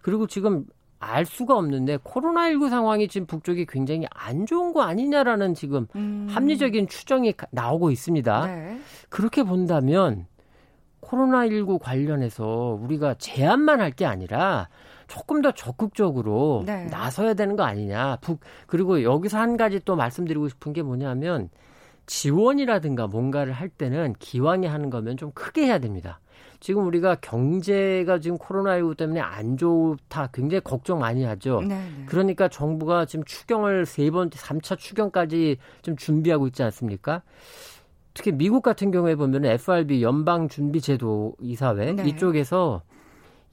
그리고 0.00 0.26
지금 0.26 0.64
알 0.98 1.26
수가 1.26 1.56
없는데 1.56 1.98
코로나19 1.98 2.70
상황이 2.70 3.08
지금 3.08 3.26
북쪽이 3.26 3.66
굉장히 3.66 4.06
안 4.10 4.46
좋은 4.46 4.72
거 4.72 4.82
아니냐라는 4.82 5.54
지금 5.54 5.86
음. 5.94 6.26
합리적인 6.30 6.88
추정이 6.88 7.34
나오고 7.50 7.90
있습니다. 7.90 8.46
네. 8.46 8.80
그렇게 9.08 9.42
본다면 9.42 10.26
코로나19 11.06 11.78
관련해서 11.80 12.78
우리가 12.80 13.14
제한만 13.14 13.80
할 13.80 13.90
게 13.96 14.04
아니라 14.04 14.68
조금 15.06 15.40
더 15.40 15.52
적극적으로 15.52 16.64
네. 16.66 16.86
나서야 16.86 17.34
되는 17.34 17.56
거 17.56 17.62
아니냐. 17.62 18.18
북, 18.20 18.40
그리고 18.66 19.02
여기서 19.02 19.38
한 19.38 19.56
가지 19.56 19.80
또 19.84 19.96
말씀드리고 19.96 20.48
싶은 20.48 20.72
게 20.72 20.82
뭐냐면 20.82 21.48
지원이라든가 22.06 23.06
뭔가를 23.06 23.52
할 23.52 23.68
때는 23.68 24.14
기왕에 24.18 24.66
하는 24.66 24.90
거면 24.90 25.16
좀 25.16 25.30
크게 25.32 25.66
해야 25.66 25.78
됩니다. 25.78 26.20
지금 26.60 26.86
우리가 26.86 27.16
경제가 27.16 28.18
지금 28.18 28.38
코로나19 28.38 28.96
때문에 28.96 29.20
안 29.20 29.56
좋다 29.56 30.28
굉장히 30.32 30.60
걱정 30.62 30.98
많이 30.98 31.24
하죠. 31.24 31.60
네네. 31.60 31.74
네. 31.74 32.04
그러니까 32.06 32.48
정부가 32.48 33.04
지금 33.04 33.24
추경을 33.24 33.86
세 33.86 34.10
번째, 34.10 34.38
3차 34.38 34.78
추경까지 34.78 35.58
좀 35.82 35.96
준비하고 35.96 36.46
있지 36.48 36.62
않습니까? 36.62 37.22
특히 38.16 38.32
미국 38.32 38.62
같은 38.62 38.90
경우에 38.90 39.14
보면 39.14 39.44
FRB 39.44 40.02
연방 40.02 40.48
준비 40.48 40.80
제도 40.80 41.34
이사회 41.40 41.92
네. 41.92 42.08
이쪽에서 42.08 42.82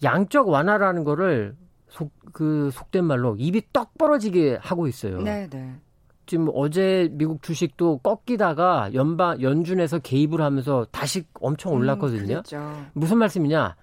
양적 0.02 0.48
완화라는 0.48 1.04
거를 1.04 1.56
속, 1.90 2.12
그 2.32 2.70
속된 2.72 3.04
말로 3.04 3.36
입이 3.38 3.62
떡 3.74 3.98
벌어지게 3.98 4.60
하고 4.62 4.88
있어요. 4.88 5.22
네, 5.22 5.48
네. 5.50 5.76
지금 6.26 6.48
어제 6.54 7.10
미국 7.12 7.44
주식도 7.44 7.98
꺾이다가 7.98 8.94
연방 8.94 9.42
연준에서 9.42 10.00
개입을 10.00 10.42
하면서 10.42 10.88
다시 10.92 11.26
엄청 11.42 11.74
음, 11.74 11.80
올랐거든요. 11.80 12.42
음, 12.54 12.88
무슨 12.94 13.18
말씀이냐? 13.18 13.76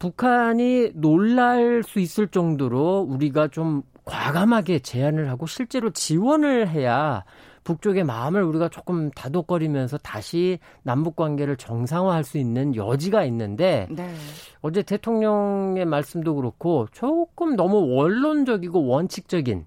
북한이 0.00 0.90
놀랄 0.94 1.84
수 1.84 2.00
있을 2.00 2.26
정도로 2.26 3.06
우리가 3.08 3.48
좀 3.48 3.82
과감하게 4.04 4.80
제안을 4.80 5.30
하고 5.30 5.46
실제로 5.46 5.90
지원을 5.90 6.68
해야 6.68 7.24
북쪽의 7.66 8.04
마음을 8.04 8.44
우리가 8.44 8.68
조금 8.68 9.10
다독거리면서 9.10 9.98
다시 9.98 10.60
남북 10.84 11.16
관계를 11.16 11.56
정상화할 11.56 12.22
수 12.22 12.38
있는 12.38 12.76
여지가 12.76 13.24
있는데 13.24 13.88
네. 13.90 14.14
어제 14.60 14.82
대통령의 14.82 15.84
말씀도 15.84 16.36
그렇고 16.36 16.86
조금 16.92 17.56
너무 17.56 17.92
원론적이고 17.96 18.86
원칙적인 18.86 19.66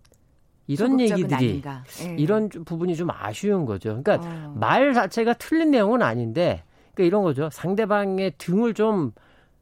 이런 0.67 0.99
얘기들이 1.01 1.61
네. 1.61 2.15
이런 2.17 2.47
부분이 2.47 2.95
좀 2.95 3.09
아쉬운 3.11 3.65
거죠. 3.65 4.01
그러니까 4.01 4.25
어. 4.25 4.53
말 4.55 4.93
자체가 4.93 5.33
틀린 5.33 5.71
내용은 5.71 6.01
아닌데 6.01 6.63
그러니까 6.93 7.03
이런 7.03 7.23
거죠. 7.23 7.49
상대방의 7.51 8.35
등을 8.37 8.75
좀 8.75 9.11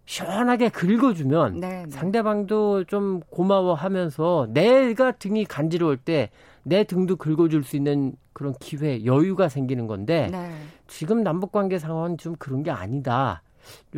시원하게 0.06 0.70
긁어주면 0.70 1.60
네, 1.60 1.86
네. 1.86 1.90
상대방도 1.90 2.84
좀 2.84 3.20
고마워하면서 3.32 4.50
내가 4.52 5.12
등이 5.14 5.46
간지러울 5.46 5.98
때 5.98 6.30
내 6.68 6.84
등도 6.84 7.16
긁어줄 7.16 7.64
수 7.64 7.78
있는 7.78 8.14
그런 8.34 8.54
기회, 8.60 9.06
여유가 9.06 9.48
생기는 9.48 9.88
건데 9.88 10.28
네. 10.30 10.54
지금 10.86 11.24
남북 11.24 11.54
관계 11.54 11.80
상황은 11.80 12.18
좀 12.18 12.36
그런 12.36 12.62
게 12.62 12.72
아니다. 12.72 13.42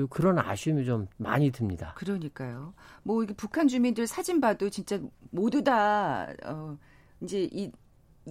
그런 0.09 0.37
아쉬움이 0.37 0.85
좀 0.85 1.07
많이 1.17 1.51
듭니다. 1.51 1.93
그러니까요. 1.95 2.73
뭐 3.03 3.23
이게 3.23 3.33
북한 3.33 3.67
주민들 3.67 4.05
사진 4.05 4.39
봐도 4.39 4.69
진짜 4.69 4.99
모두 5.31 5.63
다 5.63 6.27
어, 6.45 6.77
이제 7.21 7.47
이 7.51 7.71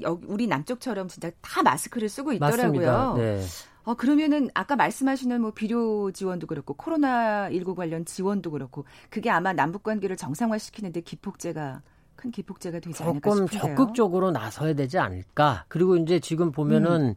여기 0.00 0.26
우리 0.28 0.46
남쪽처럼 0.46 1.08
진짜 1.08 1.30
다 1.40 1.62
마스크를 1.62 2.08
쓰고 2.08 2.32
있더라고요. 2.34 3.14
네. 3.16 3.42
어 3.82 3.94
그러면은 3.94 4.50
아까 4.54 4.76
말씀하시는 4.76 5.40
뭐 5.40 5.50
비료 5.50 6.12
지원도 6.12 6.46
그렇고 6.46 6.74
코로나 6.74 7.50
19 7.50 7.74
관련 7.74 8.04
지원도 8.04 8.52
그렇고 8.52 8.84
그게 9.10 9.30
아마 9.30 9.52
남북 9.52 9.82
관계를 9.82 10.16
정상화시키는데 10.16 11.00
기폭제가 11.00 11.82
큰 12.18 12.30
기폭제가 12.32 12.80
되지 12.80 13.02
않을까 13.02 13.30
싶은데요. 13.30 13.46
조금 13.60 13.76
적극적으로 13.76 14.30
나서야 14.32 14.74
되지 14.74 14.98
않을까. 14.98 15.64
그리고 15.68 15.96
이제 15.96 16.18
지금 16.18 16.50
보면은 16.52 17.00
음. 17.10 17.14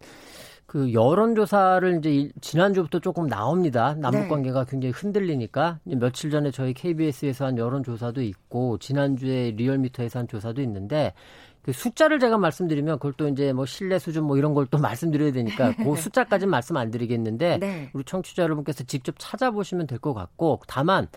그 0.67 0.93
여론조사를 0.93 1.97
이제 1.97 2.31
지난주부터 2.39 2.99
조금 2.99 3.27
나옵니다. 3.27 3.93
남북 3.97 4.21
네. 4.21 4.27
관계가 4.29 4.63
네. 4.63 4.71
굉장히 4.71 4.93
흔들리니까 4.93 5.79
며칠 5.83 6.31
전에 6.31 6.51
저희 6.51 6.73
KBS에서 6.73 7.45
한 7.47 7.57
여론조사도 7.57 8.21
있고 8.21 8.77
지난주에 8.77 9.51
리얼미터에서 9.51 10.19
한 10.19 10.27
조사도 10.29 10.61
있는데 10.61 11.13
그 11.61 11.73
숫자를 11.73 12.19
제가 12.19 12.37
말씀드리면 12.37 12.97
그걸 12.99 13.13
또 13.17 13.27
이제 13.27 13.51
뭐 13.51 13.65
신뢰 13.65 13.99
수준 13.99 14.23
뭐 14.23 14.37
이런 14.37 14.53
걸 14.53 14.65
또 14.71 14.77
말씀드려야 14.79 15.31
되니까 15.33 15.75
그 15.75 15.83
숫자까지는 15.97 16.49
말씀 16.49 16.77
안 16.77 16.89
드리겠는데 16.89 17.57
네. 17.57 17.89
우리 17.93 18.03
청취자 18.05 18.43
여러분께서 18.43 18.83
직접 18.85 19.15
찾아보시면 19.17 19.87
될 19.87 19.99
것 19.99 20.13
같고 20.13 20.61
다만 20.67 21.07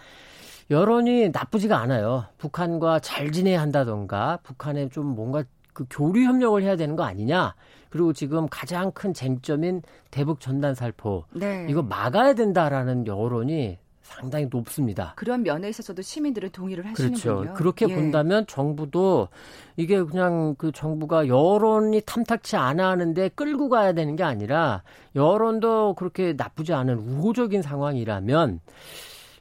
여론이 0.70 1.30
나쁘지가 1.30 1.78
않아요. 1.78 2.26
북한과 2.38 3.00
잘 3.00 3.32
지내야 3.32 3.60
한다던가 3.60 4.38
북한에 4.42 4.88
좀 4.88 5.06
뭔가 5.06 5.44
그 5.72 5.84
교류 5.90 6.24
협력을 6.24 6.62
해야 6.62 6.76
되는 6.76 6.96
거 6.96 7.02
아니냐. 7.02 7.54
그리고 7.90 8.12
지금 8.12 8.48
가장 8.50 8.90
큰 8.92 9.14
쟁점인 9.14 9.82
대북 10.10 10.40
전단 10.40 10.74
살포 10.74 11.24
네. 11.32 11.66
이거 11.68 11.82
막아야 11.82 12.34
된다라는 12.34 13.06
여론이 13.06 13.78
상당히 14.02 14.46
높습니다. 14.50 15.12
그런 15.16 15.42
면에 15.42 15.68
있어서도 15.68 16.02
시민들은 16.02 16.50
동의를 16.50 16.86
하시는군요. 16.86 17.36
그렇죠. 17.36 17.54
그렇게 17.54 17.86
예. 17.88 17.94
본다면 17.94 18.46
정부도 18.46 19.28
이게 19.76 20.02
그냥 20.02 20.54
그 20.58 20.72
정부가 20.72 21.26
여론이 21.26 22.02
탐탁치 22.02 22.56
않아 22.56 22.90
하는데 22.90 23.28
끌고 23.30 23.68
가야 23.68 23.92
되는 23.92 24.14
게 24.14 24.22
아니라 24.22 24.82
여론도 25.16 25.94
그렇게 25.94 26.34
나쁘지 26.34 26.74
않은 26.74 26.98
우호적인 26.98 27.62
상황이라면 27.62 28.60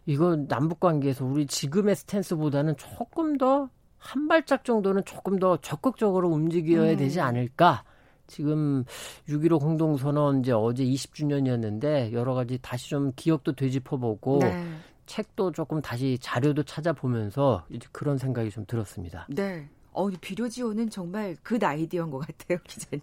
이거 0.05 0.35
남북 0.47 0.79
관계에서 0.79 1.25
우리 1.25 1.47
지금의 1.47 1.95
스탠스보다는 1.95 2.77
조금 2.77 3.37
더 3.37 3.69
한 4.03 4.27
발짝 4.27 4.65
정도는 4.65 5.05
조금 5.05 5.39
더 5.39 5.57
적극적으로 5.57 6.29
움직여야 6.29 6.91
음. 6.91 6.97
되지 6.97 7.21
않을까? 7.21 7.83
지금 8.27 8.83
6.15 9.29 9.59
공동선언 9.59 10.41
이제 10.41 10.51
어제 10.51 10.83
20주년이었는데 10.83 12.11
여러 12.11 12.33
가지 12.33 12.59
다시 12.61 12.89
좀 12.89 13.11
기억도 13.15 13.53
되짚어보고 13.53 14.39
네. 14.39 14.65
책도 15.05 15.51
조금 15.53 15.81
다시 15.81 16.17
자료도 16.19 16.63
찾아보면서 16.63 17.65
이제 17.69 17.87
그런 17.91 18.17
생각이 18.17 18.49
좀 18.49 18.65
들었습니다. 18.65 19.27
네. 19.29 19.69
어, 19.91 20.09
비료 20.09 20.49
지원은 20.49 20.89
정말 20.89 21.37
그 21.43 21.57
아이디어인 21.61 22.09
것 22.09 22.19
같아요, 22.19 22.57
기자님. 22.63 23.01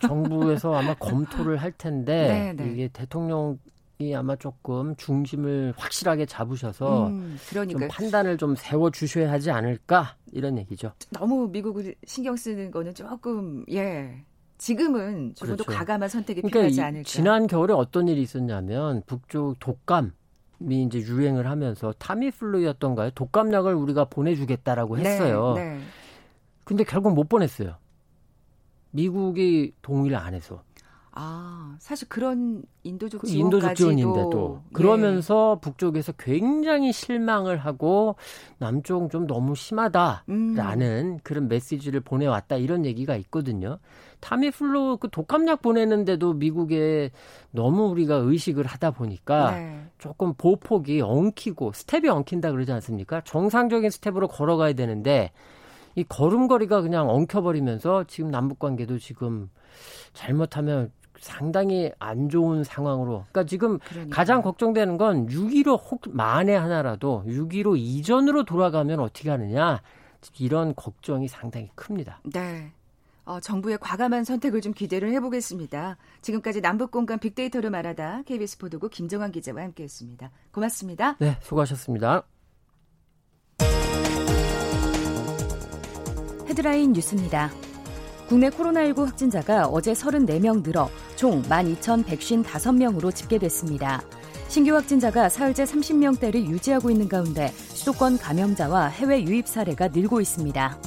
정부에서 0.00 0.72
아마 0.74 0.94
검토를 0.94 1.56
할 1.56 1.72
텐데 1.72 2.52
네, 2.56 2.64
네. 2.64 2.72
이게 2.72 2.88
대통령 2.88 3.58
이 3.66 3.71
아마 4.14 4.36
조금 4.36 4.96
중심을 4.96 5.74
확실하게 5.76 6.26
잡으셔서 6.26 7.08
음. 7.08 7.36
좀 7.68 7.88
판단을 7.88 8.36
좀 8.38 8.56
세워 8.56 8.90
주셔야 8.90 9.30
하지 9.30 9.50
않을까 9.50 10.16
이런 10.32 10.58
얘기죠. 10.58 10.92
너무 11.10 11.48
미국을 11.48 11.94
신경 12.04 12.36
쓰는 12.36 12.70
거는 12.70 12.94
조금 12.94 13.64
예 13.70 14.24
지금은 14.58 15.34
조금 15.34 15.56
그렇죠. 15.56 15.64
더 15.64 15.76
과감한 15.76 16.08
선택이 16.08 16.40
그러니까 16.40 16.58
필요하지 16.58 16.80
않을까. 16.82 17.08
지난 17.08 17.46
겨울에 17.46 17.72
어떤 17.74 18.08
일이 18.08 18.22
있었냐면 18.22 19.02
북쪽 19.06 19.58
독감 19.58 20.12
이 20.70 20.82
이제 20.82 21.00
유행을 21.00 21.46
하면서 21.48 21.92
타미플루였던가요? 21.98 23.10
독감약을 23.10 23.74
우리가 23.74 24.04
보내주겠다라고 24.04 24.96
네, 24.96 25.02
했어요. 25.04 25.54
네, 25.56 25.74
네. 25.74 25.80
근데 26.64 26.84
결국 26.84 27.14
못 27.14 27.28
보냈어요. 27.28 27.76
미국이 28.92 29.74
동의를 29.82 30.16
안 30.16 30.34
해서. 30.34 30.62
아, 31.14 31.76
사실 31.78 32.08
그런 32.08 32.62
인도적 32.84 33.20
그 33.20 33.28
인도적 33.28 33.74
지원인데도 33.76 34.62
예. 34.64 34.72
그러면서 34.72 35.58
북쪽에서 35.60 36.12
굉장히 36.12 36.90
실망을 36.90 37.58
하고 37.58 38.16
남쪽 38.56 39.10
좀 39.10 39.26
너무 39.26 39.54
심하다라는 39.54 40.22
음. 40.30 41.18
그런 41.22 41.48
메시지를 41.48 42.00
보내왔다 42.00 42.56
이런 42.56 42.86
얘기가 42.86 43.16
있거든요. 43.16 43.78
타미플루 44.20 44.98
그 45.00 45.10
독감약 45.10 45.60
보내는데도 45.60 46.32
미국에 46.32 47.10
너무 47.50 47.88
우리가 47.88 48.16
의식을 48.16 48.64
하다 48.64 48.92
보니까 48.92 49.50
네. 49.50 49.86
조금 49.98 50.32
보폭이 50.32 51.02
엉키고 51.02 51.72
스텝이 51.74 52.08
엉킨다 52.08 52.50
그러지 52.52 52.72
않습니까? 52.72 53.20
정상적인 53.20 53.90
스텝으로 53.90 54.28
걸어가야 54.28 54.72
되는데 54.72 55.32
이 55.94 56.04
걸음걸이가 56.04 56.80
그냥 56.80 57.10
엉켜버리면서 57.10 58.04
지금 58.04 58.30
남북 58.30 58.58
관계도 58.58 58.98
지금 58.98 59.50
잘못하면 60.14 60.90
상당히 61.22 61.90
안 61.98 62.28
좋은 62.28 62.64
상황으로. 62.64 63.24
그러니까 63.30 63.44
지금 63.44 63.78
그러니까. 63.78 64.14
가장 64.14 64.42
걱정되는 64.42 64.98
건 64.98 65.26
6.15 65.28 65.80
혹 65.90 66.02
만에 66.10 66.54
하나라도 66.54 67.24
6.15 67.26 67.78
이전으로 67.78 68.44
돌아가면 68.44 69.00
어떻게 69.00 69.30
하느냐. 69.30 69.80
이런 70.38 70.74
걱정이 70.74 71.28
상당히 71.28 71.70
큽니다. 71.74 72.20
네. 72.24 72.72
어, 73.24 73.38
정부의 73.40 73.78
과감한 73.78 74.24
선택을 74.24 74.60
좀 74.60 74.72
기대를 74.72 75.12
해보겠습니다. 75.12 75.96
지금까지 76.22 76.60
남북공간 76.60 77.20
빅데이터를 77.20 77.70
말하다 77.70 78.22
KBS 78.22 78.58
보도국 78.58 78.90
김정환 78.90 79.30
기자와 79.30 79.62
함께했습니다. 79.62 80.30
고맙습니다. 80.50 81.16
네, 81.20 81.36
수고하셨습니다. 81.40 82.24
헤드라인 86.48 86.92
뉴스입니다. 86.92 87.71
국내 88.32 88.48
코로나19 88.48 89.04
확진자가 89.04 89.66
어제 89.66 89.92
34명 89.92 90.62
늘어 90.62 90.88
총 91.16 91.42
12,155명으로 91.42 93.14
집계됐습니다. 93.14 94.02
신규 94.48 94.74
확진자가 94.74 95.28
사흘째 95.28 95.64
30명대를 95.64 96.36
유지하고 96.36 96.90
있는 96.90 97.10
가운데 97.10 97.48
수도권 97.48 98.16
감염자와 98.16 98.86
해외 98.86 99.22
유입 99.22 99.46
사례가 99.46 99.88
늘고 99.88 100.22
있습니다. 100.22 100.78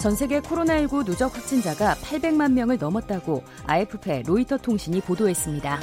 전 0.00 0.14
세계 0.14 0.38
코로나19 0.38 1.04
누적 1.04 1.36
확진자가 1.36 1.96
800만 1.96 2.52
명을 2.52 2.78
넘었다고 2.78 3.42
AFP 3.68 4.22
로이터 4.24 4.56
통신이 4.56 5.00
보도했습니다. 5.00 5.80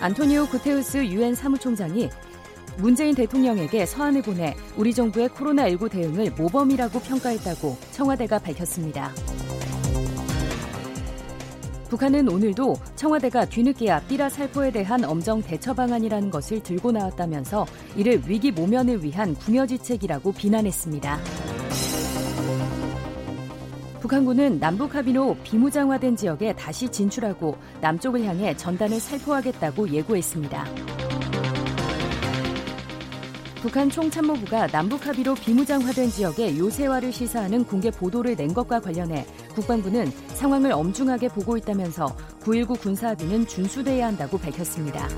안토니오 0.00 0.48
구테우스 0.48 1.06
유엔 1.06 1.34
사무총장이 1.34 2.10
문재인 2.78 3.14
대통령에게 3.14 3.86
서한을 3.86 4.22
보내 4.22 4.56
우리 4.76 4.94
정부의 4.94 5.28
코로나19 5.30 5.90
대응을 5.90 6.30
모범이라고 6.36 7.00
평가했다고 7.00 7.76
청와대가 7.90 8.38
밝혔습니다. 8.38 9.12
북한은 11.88 12.28
오늘도 12.28 12.76
청와대가 12.96 13.46
뒤늦게야 13.46 14.00
삐라 14.08 14.28
살포에 14.28 14.70
대한 14.70 15.04
엄정 15.04 15.42
대처 15.42 15.72
방안이라는 15.74 16.30
것을 16.30 16.62
들고 16.62 16.92
나왔다면서 16.92 17.66
이를 17.96 18.22
위기 18.26 18.52
모면을 18.52 19.02
위한 19.02 19.34
궁여지책이라고 19.34 20.32
비난했습니다. 20.32 21.18
북한군은 24.00 24.60
남북 24.60 24.94
합의로 24.94 25.36
비무장화된 25.42 26.16
지역에 26.16 26.52
다시 26.52 26.88
진출하고 26.88 27.56
남쪽을 27.80 28.22
향해 28.24 28.56
전단을 28.56 29.00
살포하겠다고 29.00 29.90
예고했습니다. 29.90 31.07
북한 33.60 33.90
총참모부가 33.90 34.68
남북 34.68 35.06
합의로 35.06 35.34
비무장화된 35.34 36.10
지역에 36.10 36.56
요새화를 36.56 37.10
시사하는 37.10 37.64
공개 37.64 37.90
보도를 37.90 38.36
낸 38.36 38.54
것과 38.54 38.80
관련해 38.80 39.26
국방부는 39.54 40.12
상황을 40.28 40.70
엄중하게 40.72 41.28
보고 41.28 41.56
있다면서 41.56 42.06
9.19 42.40 42.80
군사합의는 42.80 43.46
준수돼야 43.48 44.06
한다고 44.06 44.38
밝혔습니다. 44.38 45.08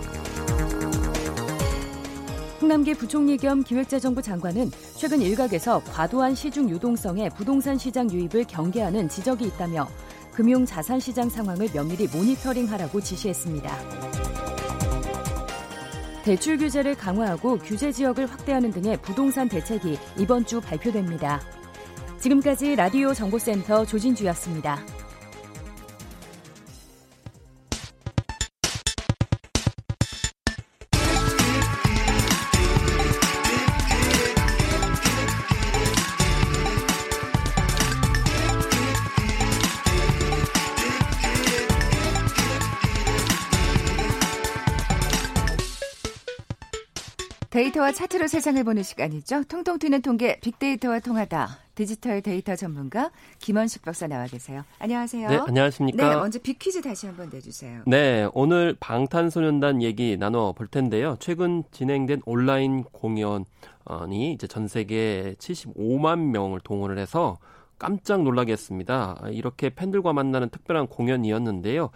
홍남기 2.62 2.94
부총리 2.94 3.36
겸 3.36 3.62
기획재정부 3.62 4.22
장관은 4.22 4.70
최근 4.96 5.20
일각에서 5.20 5.82
과도한 5.84 6.34
시중 6.34 6.70
유동성에 6.70 7.28
부동산 7.30 7.76
시장 7.76 8.10
유입을 8.10 8.44
경계하는 8.44 9.08
지적이 9.08 9.46
있다며 9.46 9.86
금융 10.32 10.64
자산 10.64 10.98
시장 10.98 11.28
상황을 11.28 11.68
면밀히 11.74 12.06
모니터링하라고 12.06 13.00
지시했습니다. 13.00 14.19
대출 16.24 16.58
규제를 16.58 16.94
강화하고 16.94 17.58
규제 17.58 17.90
지역을 17.90 18.26
확대하는 18.26 18.70
등의 18.70 18.98
부동산 19.00 19.48
대책이 19.48 19.98
이번 20.18 20.44
주 20.44 20.60
발표됩니다. 20.60 21.40
지금까지 22.18 22.76
라디오 22.76 23.14
정보센터 23.14 23.86
조진주였습니다. 23.86 24.99
데이터와 47.60 47.92
차트로 47.92 48.26
세상을 48.26 48.64
보는 48.64 48.82
시간이죠. 48.82 49.44
통통 49.44 49.78
튀는 49.78 50.00
통계 50.00 50.40
빅데이터와 50.40 51.00
통하다. 51.00 51.58
디지털 51.74 52.22
데이터 52.22 52.56
전문가 52.56 53.10
김원식 53.38 53.82
박사 53.82 54.06
나와 54.06 54.26
계세요. 54.26 54.64
안녕하세요. 54.78 55.28
네, 55.28 55.36
안녕하십니까. 55.46 56.08
네, 56.08 56.16
먼저 56.16 56.38
빅퀴즈 56.38 56.80
다시 56.80 57.06
한번 57.06 57.28
내주세요. 57.30 57.82
네, 57.86 58.26
오늘 58.32 58.74
방탄소년단 58.80 59.82
얘기 59.82 60.16
나눠 60.16 60.52
볼 60.52 60.68
텐데요. 60.68 61.16
최근 61.20 61.62
진행된 61.70 62.22
온라인 62.24 62.82
공연이 62.84 63.44
이제 64.32 64.46
전 64.46 64.66
세계 64.66 65.34
75만 65.38 66.30
명을 66.30 66.60
동원을 66.60 66.96
해서 66.96 67.36
깜짝 67.78 68.22
놀라게 68.22 68.52
했습니다. 68.52 69.20
이렇게 69.32 69.68
팬들과 69.68 70.14
만나는 70.14 70.48
특별한 70.48 70.86
공연이었는데요. 70.86 71.90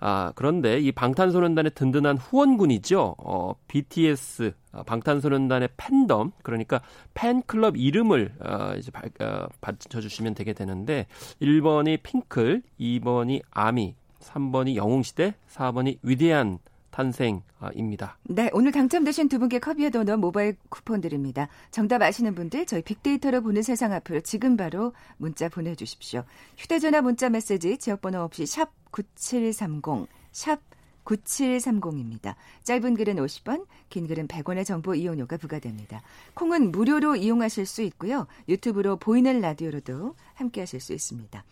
아, 0.00 0.32
그런데 0.34 0.78
이 0.78 0.92
방탄소년단의 0.92 1.72
든든한 1.74 2.18
후원군이죠. 2.18 3.16
어, 3.18 3.54
BTS 3.68 4.52
어, 4.72 4.82
방탄소년단의 4.82 5.70
팬덤 5.76 6.32
그러니까 6.42 6.80
팬클럽 7.14 7.76
이름을 7.76 8.34
어, 8.40 8.74
이제 8.76 8.90
발, 8.90 9.10
어, 9.20 9.46
받쳐주시면 9.60 10.34
되게 10.34 10.52
되는데 10.52 11.06
1번이 11.40 12.02
핑클, 12.02 12.62
2번이 12.78 13.42
아미, 13.50 13.94
3번이 14.20 14.76
영웅시대, 14.76 15.34
4번이 15.48 15.98
위대한 16.02 16.58
탄생입니다. 16.94 18.16
네, 18.22 18.50
오늘 18.52 18.70
당첨되신 18.70 19.28
두 19.28 19.40
분께 19.40 19.58
커피와 19.58 19.90
도넛 19.90 20.20
모바일 20.20 20.56
쿠폰 20.68 21.00
드립니다. 21.00 21.48
정답 21.72 22.02
아시는 22.02 22.36
분들 22.36 22.66
저희 22.66 22.82
빅데이터로 22.82 23.42
보는 23.42 23.62
세상 23.62 23.92
앞으로 23.92 24.20
지금 24.20 24.56
바로 24.56 24.92
문자 25.16 25.48
보내주십시오. 25.48 26.22
휴대전화 26.56 27.02
문자 27.02 27.28
메시지 27.28 27.78
지역번호 27.78 28.20
없이 28.20 28.46
샵 28.46 28.70
9730, 28.92 30.06
샵 30.30 30.60
9730입니다. 31.04 32.36
짧은 32.62 32.94
글은 32.94 33.16
50원, 33.16 33.66
긴 33.90 34.06
글은 34.06 34.28
100원의 34.28 34.64
정보 34.64 34.94
이용료가 34.94 35.36
부과됩니다. 35.36 36.00
콩은 36.34 36.70
무료로 36.70 37.16
이용하실 37.16 37.66
수 37.66 37.82
있고요. 37.82 38.26
유튜브로 38.48 38.96
보이는 38.96 39.40
라디오로도 39.40 40.14
함께 40.34 40.60
하실 40.60 40.80
수 40.80 40.92
있습니다. 40.92 41.44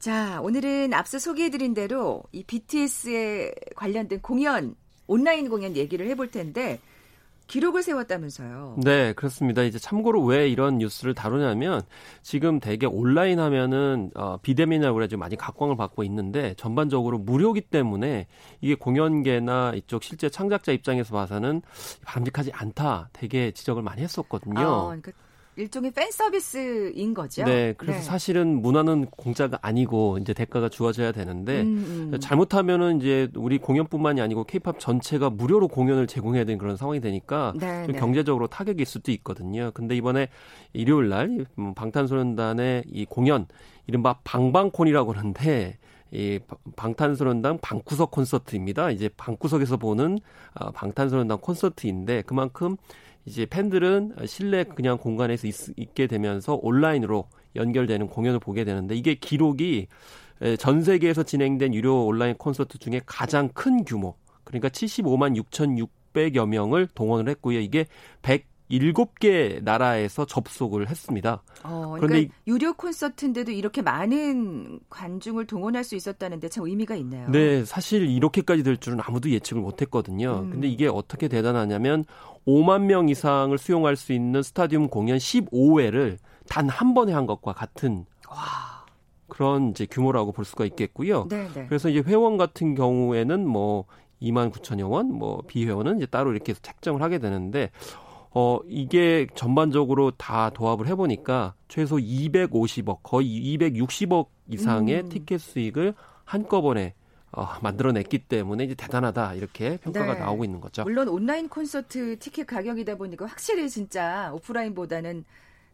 자, 0.00 0.40
오늘은 0.40 0.94
앞서 0.94 1.18
소개해드린 1.18 1.74
대로 1.74 2.22
이 2.32 2.42
BTS에 2.42 3.52
관련된 3.76 4.22
공연, 4.22 4.74
온라인 5.06 5.50
공연 5.50 5.76
얘기를 5.76 6.08
해볼 6.08 6.30
텐데, 6.30 6.80
기록을 7.48 7.82
세웠다면서요. 7.82 8.76
네, 8.82 9.12
그렇습니다. 9.12 9.62
이제 9.62 9.78
참고로 9.78 10.24
왜 10.24 10.48
이런 10.48 10.78
뉴스를 10.78 11.14
다루냐면 11.14 11.82
지금 12.22 12.60
대개 12.60 12.86
온라인 12.86 13.40
하면은 13.40 14.10
어, 14.14 14.38
비대면이라고 14.38 14.94
그래 14.94 15.08
지 15.08 15.16
많이 15.16 15.36
각광을 15.36 15.76
받고 15.76 16.04
있는데 16.04 16.54
전반적으로 16.54 17.18
무료기 17.18 17.60
때문에 17.62 18.28
이게 18.60 18.76
공연계나 18.76 19.72
이쪽 19.74 20.04
실제 20.04 20.30
창작자 20.30 20.70
입장에서 20.70 21.12
봐서는 21.12 21.60
바람직하지 22.04 22.52
않다. 22.52 23.10
되게 23.12 23.50
지적을 23.50 23.82
많이 23.82 24.00
했었거든요. 24.02 24.60
어, 24.60 24.84
그러니까 24.86 25.10
일종의 25.56 25.90
팬 25.90 26.10
서비스인 26.10 27.12
거죠. 27.12 27.44
네, 27.44 27.74
그래서 27.76 27.98
네. 27.98 28.04
사실은 28.04 28.62
문화는 28.62 29.06
공짜가 29.06 29.58
아니고 29.62 30.18
이제 30.18 30.32
대가가 30.32 30.68
주어져야 30.68 31.12
되는데 31.12 31.62
음, 31.62 32.10
음. 32.12 32.20
잘못하면은 32.20 33.00
이제 33.00 33.28
우리 33.34 33.58
공연뿐만이 33.58 34.20
아니고 34.20 34.44
케이팝 34.44 34.78
전체가 34.78 35.30
무료로 35.30 35.68
공연을 35.68 36.06
제공해야 36.06 36.44
되는 36.44 36.58
그런 36.58 36.76
상황이 36.76 37.00
되니까 37.00 37.52
네, 37.58 37.86
네. 37.86 37.92
경제적으로 37.92 38.46
타격일 38.46 38.86
수도 38.86 39.10
있거든요. 39.12 39.70
근데 39.74 39.96
이번에 39.96 40.28
일요일 40.72 41.08
날 41.08 41.46
음, 41.58 41.74
방탄소년단의 41.74 42.84
이 42.86 43.04
공연 43.04 43.46
이른바 43.86 44.18
방방콘이라고 44.24 45.12
하는데 45.12 45.78
이 46.12 46.40
방탄소년단 46.76 47.58
방구석 47.58 48.10
콘서트입니다. 48.10 48.90
이제 48.90 49.08
방구석에서 49.16 49.76
보는 49.76 50.18
어, 50.54 50.70
방탄소년단 50.70 51.38
콘서트인데 51.38 52.22
그만큼 52.22 52.76
이제 53.24 53.46
팬들은 53.46 54.14
실내 54.26 54.64
그냥 54.64 54.98
공간에서 54.98 55.46
있, 55.46 55.94
게 55.94 56.06
되면서 56.06 56.58
온라인으로 56.60 57.28
연결되는 57.56 58.08
공연을 58.08 58.38
보게 58.40 58.64
되는데 58.64 58.94
이게 58.94 59.14
기록이 59.14 59.88
전 60.58 60.82
세계에서 60.82 61.22
진행된 61.22 61.74
유료 61.74 62.06
온라인 62.06 62.34
콘서트 62.36 62.78
중에 62.78 63.00
가장 63.04 63.48
큰 63.48 63.84
규모 63.84 64.16
그러니까 64.44 64.68
75만 64.68 65.36
6,600여 65.36 66.46
명을 66.46 66.88
동원을 66.94 67.28
했고요. 67.28 67.60
이게 67.60 67.86
100 68.22 68.50
7개 68.70 69.62
나라에서 69.62 70.24
접속을 70.24 70.88
했습니다. 70.88 71.42
어, 71.64 71.96
그러니까 71.96 72.06
그런데 72.06 72.28
유료 72.46 72.72
콘서트인데도 72.74 73.50
이렇게 73.50 73.82
많은 73.82 74.80
관중을 74.88 75.46
동원할 75.46 75.82
수 75.82 75.96
있었다는데 75.96 76.48
참 76.48 76.66
의미가 76.66 76.94
있네요. 76.96 77.28
네, 77.30 77.64
사실 77.64 78.08
이렇게까지 78.08 78.62
될 78.62 78.76
줄은 78.76 79.00
아무도 79.02 79.28
예측을 79.30 79.60
못 79.60 79.82
했거든요. 79.82 80.42
음. 80.44 80.50
근데 80.50 80.68
이게 80.68 80.86
어떻게 80.86 81.28
대단하냐면 81.28 82.04
5만 82.46 82.82
명 82.82 83.08
이상을 83.08 83.56
수용할 83.58 83.96
수 83.96 84.12
있는 84.12 84.42
스타디움 84.42 84.88
공연 84.88 85.18
15회를 85.18 86.18
단 86.48 86.68
한 86.68 86.94
번에 86.94 87.12
한 87.12 87.26
것과 87.26 87.52
같은 87.52 88.06
와. 88.28 88.36
그런 89.28 89.70
이제 89.70 89.86
규모라고 89.86 90.32
볼 90.32 90.44
수가 90.44 90.64
있겠고요. 90.66 91.28
네네. 91.28 91.48
네. 91.54 91.66
그래서 91.66 91.88
이제 91.88 92.02
회원 92.04 92.36
같은 92.36 92.74
경우에는 92.74 93.46
뭐 93.46 93.84
2만 94.20 94.52
9천여 94.52 94.90
원, 94.90 95.12
뭐 95.12 95.42
비회원은 95.46 95.98
이제 95.98 96.06
따로 96.06 96.32
이렇게 96.32 96.52
책정을 96.52 97.00
하게 97.02 97.18
되는데 97.18 97.70
어, 98.32 98.58
이게 98.68 99.26
전반적으로 99.34 100.10
다 100.12 100.50
도합을 100.50 100.88
해보니까 100.88 101.54
최소 101.68 101.96
250억, 101.96 102.98
거의 103.02 103.28
260억 103.58 104.26
이상의 104.50 105.02
음. 105.02 105.08
티켓 105.08 105.40
수익을 105.40 105.94
한꺼번에 106.24 106.94
어, 107.32 107.48
만들어냈기 107.62 108.18
때문에 108.18 108.64
이제 108.64 108.74
대단하다 108.74 109.34
이렇게 109.34 109.76
평가가 109.78 110.14
네. 110.14 110.20
나오고 110.20 110.44
있는 110.44 110.60
거죠. 110.60 110.82
물론 110.82 111.08
온라인 111.08 111.48
콘서트 111.48 112.18
티켓 112.18 112.46
가격이다 112.46 112.96
보니까 112.96 113.26
확실히 113.26 113.68
진짜 113.70 114.32
오프라인보다는 114.34 115.24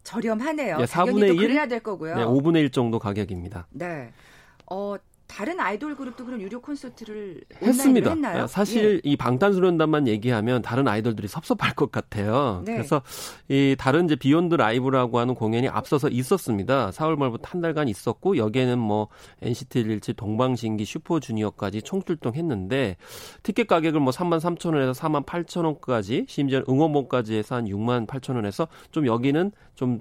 저렴하네요. 0.03 0.79
네, 0.79 0.85
4분의 0.85 1.35
1 1.35 1.37
그래야 1.37 1.67
될 1.67 1.81
거고요. 1.81 2.15
네, 2.15 2.25
5분의 2.25 2.61
1 2.61 2.71
정도 2.71 2.99
가격입니다. 2.99 3.67
네. 3.71 4.13
어, 4.67 4.97
다른 5.27 5.61
아이돌 5.61 5.97
그룹도 5.97 6.25
그런 6.25 6.41
유료 6.41 6.61
콘서트를 6.61 7.41
했습니다. 7.63 8.11
했나요? 8.11 8.47
사실 8.47 9.01
예. 9.05 9.11
이 9.11 9.17
방탄소년단만 9.17 10.09
얘기하면 10.09 10.63
다른 10.63 10.89
아이돌들이 10.89 11.29
섭섭할 11.29 11.75
것 11.75 11.93
같아요. 11.93 12.63
네. 12.65 12.75
그래서 12.75 13.03
이 13.49 13.77
다른 13.79 14.07
이제 14.07 14.17
Beyond 14.17 14.55
LIVE라고 14.55 15.19
하는 15.19 15.35
공연이 15.35 15.69
앞서서 15.69 16.09
있었습니다. 16.09 16.91
4월 16.91 17.17
말부터 17.17 17.51
한 17.51 17.61
달간 17.61 17.89
있었고 17.89 18.37
여기에는 18.37 18.79
뭐 18.79 19.09
NCT 19.43 19.77
127, 19.85 20.15
동방신기, 20.15 20.85
슈퍼주니어까지 20.85 21.83
총출동했는데 21.83 22.97
티켓 23.43 23.67
가격을 23.67 24.01
뭐 24.01 24.13
3만 24.13 24.41
3천 24.41 24.75
원에서 24.75 24.93
4만 24.93 25.25
8천 25.27 25.65
원까지 25.65 26.27
심지어 26.29 26.63
응원봉까지 26.69 27.35
해서 27.35 27.57
한 27.57 27.67
6만 27.67 28.07
8천 28.07 28.37
원에서 28.37 28.69
좀 28.91 29.07
여기는 29.07 29.53
좀 29.75 30.01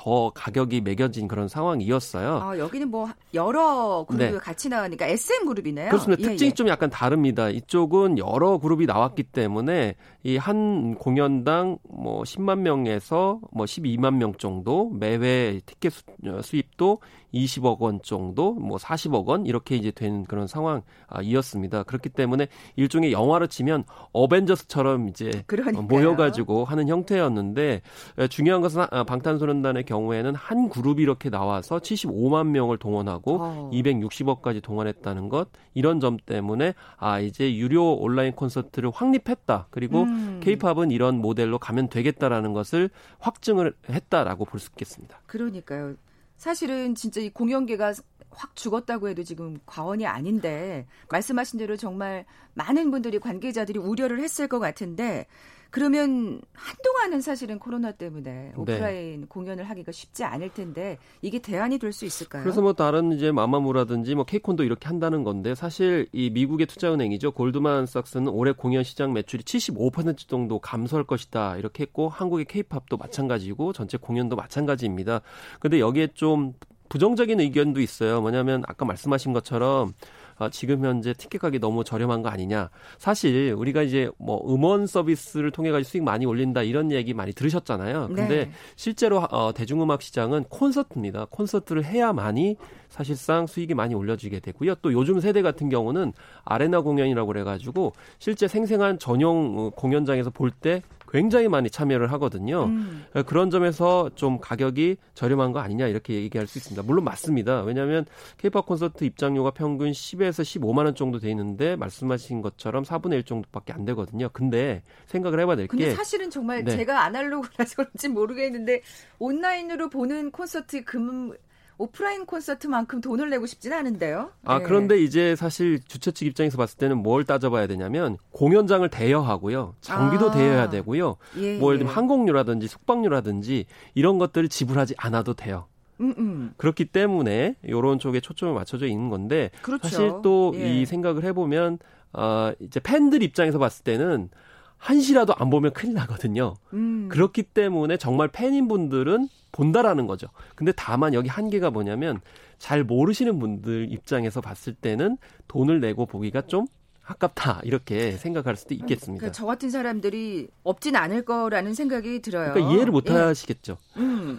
더 0.00 0.30
가격이 0.34 0.80
매겨진 0.80 1.26
그런 1.28 1.48
상황이었어요. 1.48 2.40
아, 2.42 2.56
여기는 2.58 2.88
뭐 2.88 3.08
여러 3.34 4.04
그룹이 4.08 4.30
네. 4.32 4.38
같이 4.38 4.68
나가니까 4.68 5.06
SM 5.06 5.44
그룹이네요. 5.46 5.88
그렇습니다. 5.90 6.22
예, 6.22 6.28
특징이 6.28 6.50
예. 6.50 6.54
좀 6.54 6.68
약간 6.68 6.88
다릅니다. 6.88 7.48
이쪽은 7.50 8.16
여러 8.18 8.58
그룹이 8.58 8.86
나왔기 8.86 9.24
때문에 9.24 9.94
이 10.24 10.38
한 10.38 10.94
공연당 10.94 11.78
뭐 11.88 12.22
10만 12.22 12.60
명에서 12.60 13.40
뭐 13.52 13.66
12만 13.66 14.14
명 14.14 14.34
정도 14.34 14.90
매회 14.90 15.60
티켓 15.66 15.92
어, 16.26 16.40
수입도 16.42 16.98
20억 17.34 17.78
원 17.80 18.00
정도, 18.02 18.52
뭐 18.54 18.78
40억 18.78 19.26
원 19.26 19.46
이렇게 19.46 19.76
이제 19.76 19.90
된 19.90 20.24
그런 20.24 20.46
상황이었습니다. 20.46 21.82
그렇기 21.84 22.08
때문에 22.10 22.48
일종의 22.76 23.12
영화로 23.12 23.46
치면 23.46 23.84
어벤져스처럼 24.12 25.08
이제 25.08 25.30
그러니까요. 25.46 25.82
모여가지고 25.86 26.64
하는 26.64 26.88
형태였는데 26.88 27.82
중요한 28.30 28.60
것은 28.62 28.84
아, 28.90 29.04
방탄소년단의 29.04 29.84
경우에는 29.84 30.34
한 30.34 30.68
그룹이 30.68 31.02
이렇게 31.02 31.30
나와서 31.30 31.78
75만 31.78 32.46
명을 32.48 32.78
동원하고 32.78 33.38
어. 33.40 33.70
260억까지 33.72 34.62
동원했다는 34.62 35.28
것 35.28 35.48
이런 35.74 36.00
점 36.00 36.16
때문에 36.24 36.74
아 36.96 37.20
이제 37.20 37.54
유료 37.56 37.92
온라인 37.94 38.32
콘서트를 38.32 38.90
확립했다. 38.92 39.66
그리고 39.70 40.02
음. 40.02 40.40
케이팝은 40.42 40.90
이런 40.90 41.18
모델로 41.18 41.58
가면 41.58 41.88
되겠다라는 41.88 42.52
것을 42.52 42.90
확증을 43.18 43.74
했다라고 43.88 44.44
볼 44.44 44.58
수 44.58 44.70
있겠습니다. 44.72 45.20
그러니까요. 45.26 45.94
사실은 46.38 46.94
진짜 46.94 47.20
이 47.20 47.28
공연계가 47.28 47.92
확 48.30 48.54
죽었다고 48.54 49.08
해도 49.08 49.24
지금 49.24 49.58
과언이 49.66 50.06
아닌데 50.06 50.86
말씀하신 51.10 51.58
대로 51.58 51.76
정말 51.76 52.24
많은 52.54 52.90
분들이 52.90 53.18
관계자들이 53.18 53.78
우려를 53.78 54.20
했을 54.20 54.46
것 54.48 54.58
같은데 54.60 55.26
그러면 55.70 56.40
한동안은 56.54 57.20
사실은 57.20 57.58
코로나 57.58 57.92
때문에 57.92 58.30
네. 58.30 58.52
오프라인 58.56 59.20
네. 59.20 59.26
공연을 59.28 59.64
하기가 59.64 59.92
쉽지 59.92 60.24
않을 60.24 60.54
텐데 60.54 60.98
이게 61.20 61.38
대안이 61.40 61.78
될 61.78 61.92
수 61.92 62.04
있을까요? 62.06 62.42
그래서 62.42 62.62
뭐 62.62 62.72
다른 62.74 63.12
이제 63.12 63.32
마마무라든지 63.32 64.14
뭐 64.14 64.24
케이콘도 64.24 64.62
이렇게 64.64 64.86
한다는 64.86 65.24
건데 65.24 65.54
사실 65.54 66.06
이 66.12 66.30
미국의 66.30 66.66
투자은행이죠 66.66 67.32
골드만삭스는 67.32 68.28
올해 68.28 68.52
공연 68.52 68.82
시장 68.84 69.12
매출이 69.12 69.42
75% 69.42 70.28
정도 70.28 70.58
감소할 70.58 71.04
것이다 71.04 71.56
이렇게 71.56 71.82
했고 71.82 72.08
한국의 72.08 72.44
케이팝도 72.46 72.96
마찬가지고 72.96 73.72
전체 73.72 73.98
공연도 73.98 74.36
마찬가지입니다. 74.36 75.22
근데 75.60 75.80
여기에 75.80 76.08
좀 76.14 76.54
부정적인 76.88 77.40
의견도 77.40 77.80
있어요. 77.80 78.20
뭐냐면 78.20 78.62
아까 78.66 78.84
말씀하신 78.84 79.32
것처럼 79.32 79.92
아, 80.38 80.48
지금 80.48 80.84
현재 80.84 81.12
티켓 81.12 81.38
가격이 81.38 81.58
너무 81.58 81.84
저렴한 81.84 82.22
거 82.22 82.28
아니냐. 82.28 82.70
사실 82.96 83.54
우리가 83.56 83.82
이제 83.82 84.08
뭐 84.18 84.42
음원 84.52 84.86
서비스를 84.86 85.50
통해 85.50 85.70
가지고 85.70 85.88
수익 85.88 86.02
많이 86.02 86.26
올린다 86.26 86.62
이런 86.62 86.92
얘기 86.92 87.12
많이 87.12 87.32
들으셨잖아요. 87.32 88.08
근데 88.08 88.44
네. 88.46 88.50
실제로 88.76 89.18
어, 89.18 89.52
대중음악 89.52 90.02
시장은 90.02 90.44
콘서트입니다. 90.44 91.26
콘서트를 91.30 91.84
해야만이 91.84 92.56
사실상 92.88 93.46
수익이 93.46 93.74
많이 93.74 93.94
올려지게 93.94 94.40
되고요. 94.40 94.76
또 94.76 94.92
요즘 94.92 95.20
세대 95.20 95.42
같은 95.42 95.68
경우는 95.68 96.12
아레나 96.44 96.80
공연이라고 96.80 97.26
그래가지고 97.26 97.92
실제 98.18 98.48
생생한 98.48 98.98
전용 98.98 99.58
어, 99.58 99.70
공연장에서 99.70 100.30
볼때 100.30 100.82
굉장히 101.10 101.48
많이 101.48 101.70
참여를 101.70 102.12
하거든요. 102.12 102.64
음. 102.64 103.04
그런 103.26 103.50
점에서 103.50 104.10
좀 104.14 104.38
가격이 104.40 104.96
저렴한 105.14 105.52
거 105.52 105.60
아니냐 105.60 105.86
이렇게 105.86 106.14
얘기할 106.14 106.46
수 106.46 106.58
있습니다. 106.58 106.82
물론 106.82 107.04
맞습니다. 107.04 107.62
왜냐하면 107.62 108.04
케이팝 108.36 108.66
콘서트 108.66 109.04
입장료가 109.04 109.52
평균 109.52 109.90
10에서 109.90 110.42
15만 110.42 110.84
원 110.84 110.94
정도 110.94 111.18
돼 111.18 111.30
있는데 111.30 111.76
말씀하신 111.76 112.42
것처럼 112.42 112.84
4분의 112.84 113.14
1 113.14 113.22
정도밖에 113.24 113.72
안 113.72 113.84
되거든요. 113.86 114.28
근데 114.32 114.82
생각을 115.06 115.40
해봐야 115.40 115.56
될 115.56 115.66
게. 115.66 115.76
근데 115.76 115.94
사실은 115.94 116.30
정말 116.30 116.64
네. 116.64 116.76
제가 116.76 117.04
아날로그라서 117.04 117.76
그런지 117.76 118.08
모르겠는데 118.08 118.82
온라인으로 119.18 119.88
보는 119.88 120.30
콘서트 120.30 120.84
금 120.84 121.32
오프라인 121.78 122.26
콘서트만큼 122.26 123.00
돈을 123.00 123.30
내고 123.30 123.46
싶진 123.46 123.72
않은데요. 123.72 124.32
아, 124.44 124.58
네. 124.58 124.64
그런데 124.64 125.00
이제 125.00 125.36
사실 125.36 125.80
주최 125.86 126.10
측 126.10 126.26
입장에서 126.26 126.58
봤을 126.58 126.76
때는 126.76 126.98
뭘 126.98 127.24
따져봐야 127.24 127.68
되냐면 127.68 128.16
공연장을 128.32 128.86
대여하고요. 128.88 129.76
장비도 129.80 130.30
아. 130.30 130.32
대여해야 130.32 130.70
되고요. 130.70 131.16
예, 131.36 131.56
뭐 131.58 131.70
예를 131.70 131.78
들면 131.78 131.92
예. 131.92 131.94
항공료라든지 131.94 132.66
숙박료라든지 132.66 133.66
이런 133.94 134.18
것들을 134.18 134.48
지불하지 134.48 134.94
않아도 134.98 135.34
돼요. 135.34 135.66
음, 136.00 136.14
음. 136.18 136.54
그렇기 136.56 136.86
때문에 136.86 137.56
이런 137.62 137.98
쪽에 137.98 138.20
초점을 138.20 138.52
맞춰져 138.54 138.86
있는 138.86 139.08
건데 139.08 139.50
그렇죠. 139.62 139.88
사실 139.88 140.12
또이 140.22 140.80
예. 140.80 140.84
생각을 140.84 141.24
해보면 141.24 141.78
어, 142.12 142.52
이제 142.60 142.80
팬들 142.80 143.22
입장에서 143.22 143.58
봤을 143.58 143.84
때는 143.84 144.30
한시라도 144.78 145.34
안 145.36 145.50
보면 145.50 145.72
큰일 145.72 145.94
나거든요. 145.94 146.54
음. 146.72 147.08
그렇기 147.10 147.42
때문에 147.42 147.96
정말 147.96 148.28
팬인 148.28 148.68
분들은 148.68 149.28
본다라는 149.52 150.06
거죠. 150.06 150.28
근데 150.54 150.72
다만 150.72 151.14
여기 151.14 151.28
한계가 151.28 151.70
뭐냐면 151.70 152.20
잘 152.58 152.84
모르시는 152.84 153.38
분들 153.38 153.88
입장에서 153.90 154.40
봤을 154.40 154.74
때는 154.74 155.18
돈을 155.48 155.80
내고 155.80 156.06
보기가 156.06 156.42
좀 156.42 156.66
아깝다 157.04 157.60
이렇게 157.64 158.12
생각할 158.12 158.56
수도 158.56 158.74
있겠습니다. 158.74 159.20
그러니까 159.20 159.32
저 159.32 159.46
같은 159.46 159.70
사람들이 159.70 160.48
없진 160.62 160.94
않을 160.94 161.24
거라는 161.24 161.74
생각이 161.74 162.20
들어요. 162.20 162.52
그러니까 162.52 162.74
이해를 162.74 162.92
못 162.92 163.08
예. 163.08 163.12
하시겠죠. 163.12 163.78
음, 163.96 164.38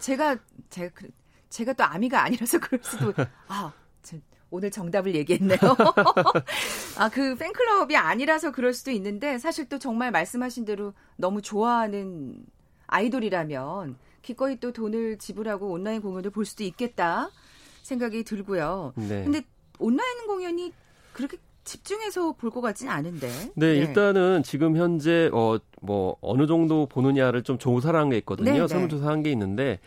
제가 0.00 0.36
제가 0.68 0.90
제가 1.48 1.72
또 1.74 1.84
아미가 1.84 2.24
아니라서 2.24 2.58
그럴 2.58 2.80
수도 2.82 3.12
아 3.46 3.72
오늘 4.50 4.70
정답을 4.70 5.14
얘기했네요. 5.14 5.58
아, 6.98 7.08
그 7.08 7.34
팬클럽이 7.36 7.96
아니라서 7.96 8.50
그럴 8.52 8.72
수도 8.72 8.90
있는데 8.90 9.38
사실 9.38 9.68
또 9.68 9.78
정말 9.78 10.10
말씀하신 10.10 10.64
대로 10.64 10.94
너무 11.16 11.42
좋아하는 11.42 12.36
아이돌이라면 12.86 13.96
기꺼이 14.22 14.56
또 14.60 14.72
돈을 14.72 15.18
지불하고 15.18 15.68
온라인 15.70 16.00
공연을 16.00 16.30
볼 16.30 16.44
수도 16.44 16.64
있겠다 16.64 17.30
생각이 17.82 18.24
들고요. 18.24 18.92
네. 18.96 19.24
근데 19.24 19.42
온라인 19.78 20.26
공연이 20.26 20.72
그렇게 21.12 21.36
집중해서 21.64 22.32
볼 22.32 22.50
것 22.50 22.62
같지는 22.62 22.90
않은데. 22.92 23.28
네, 23.54 23.74
네, 23.74 23.76
일단은 23.76 24.42
지금 24.42 24.76
현재 24.76 25.30
어 25.32 25.58
뭐 25.80 26.16
어느 26.20 26.48
정도 26.48 26.86
보느냐를 26.86 27.44
좀 27.44 27.56
조사를 27.56 27.98
한 27.98 28.10
게 28.10 28.16
있거든요. 28.18 28.50
네, 28.52 28.58
네. 28.58 28.66
설문조사한 28.66 29.22
게 29.22 29.30
있는데 29.30 29.78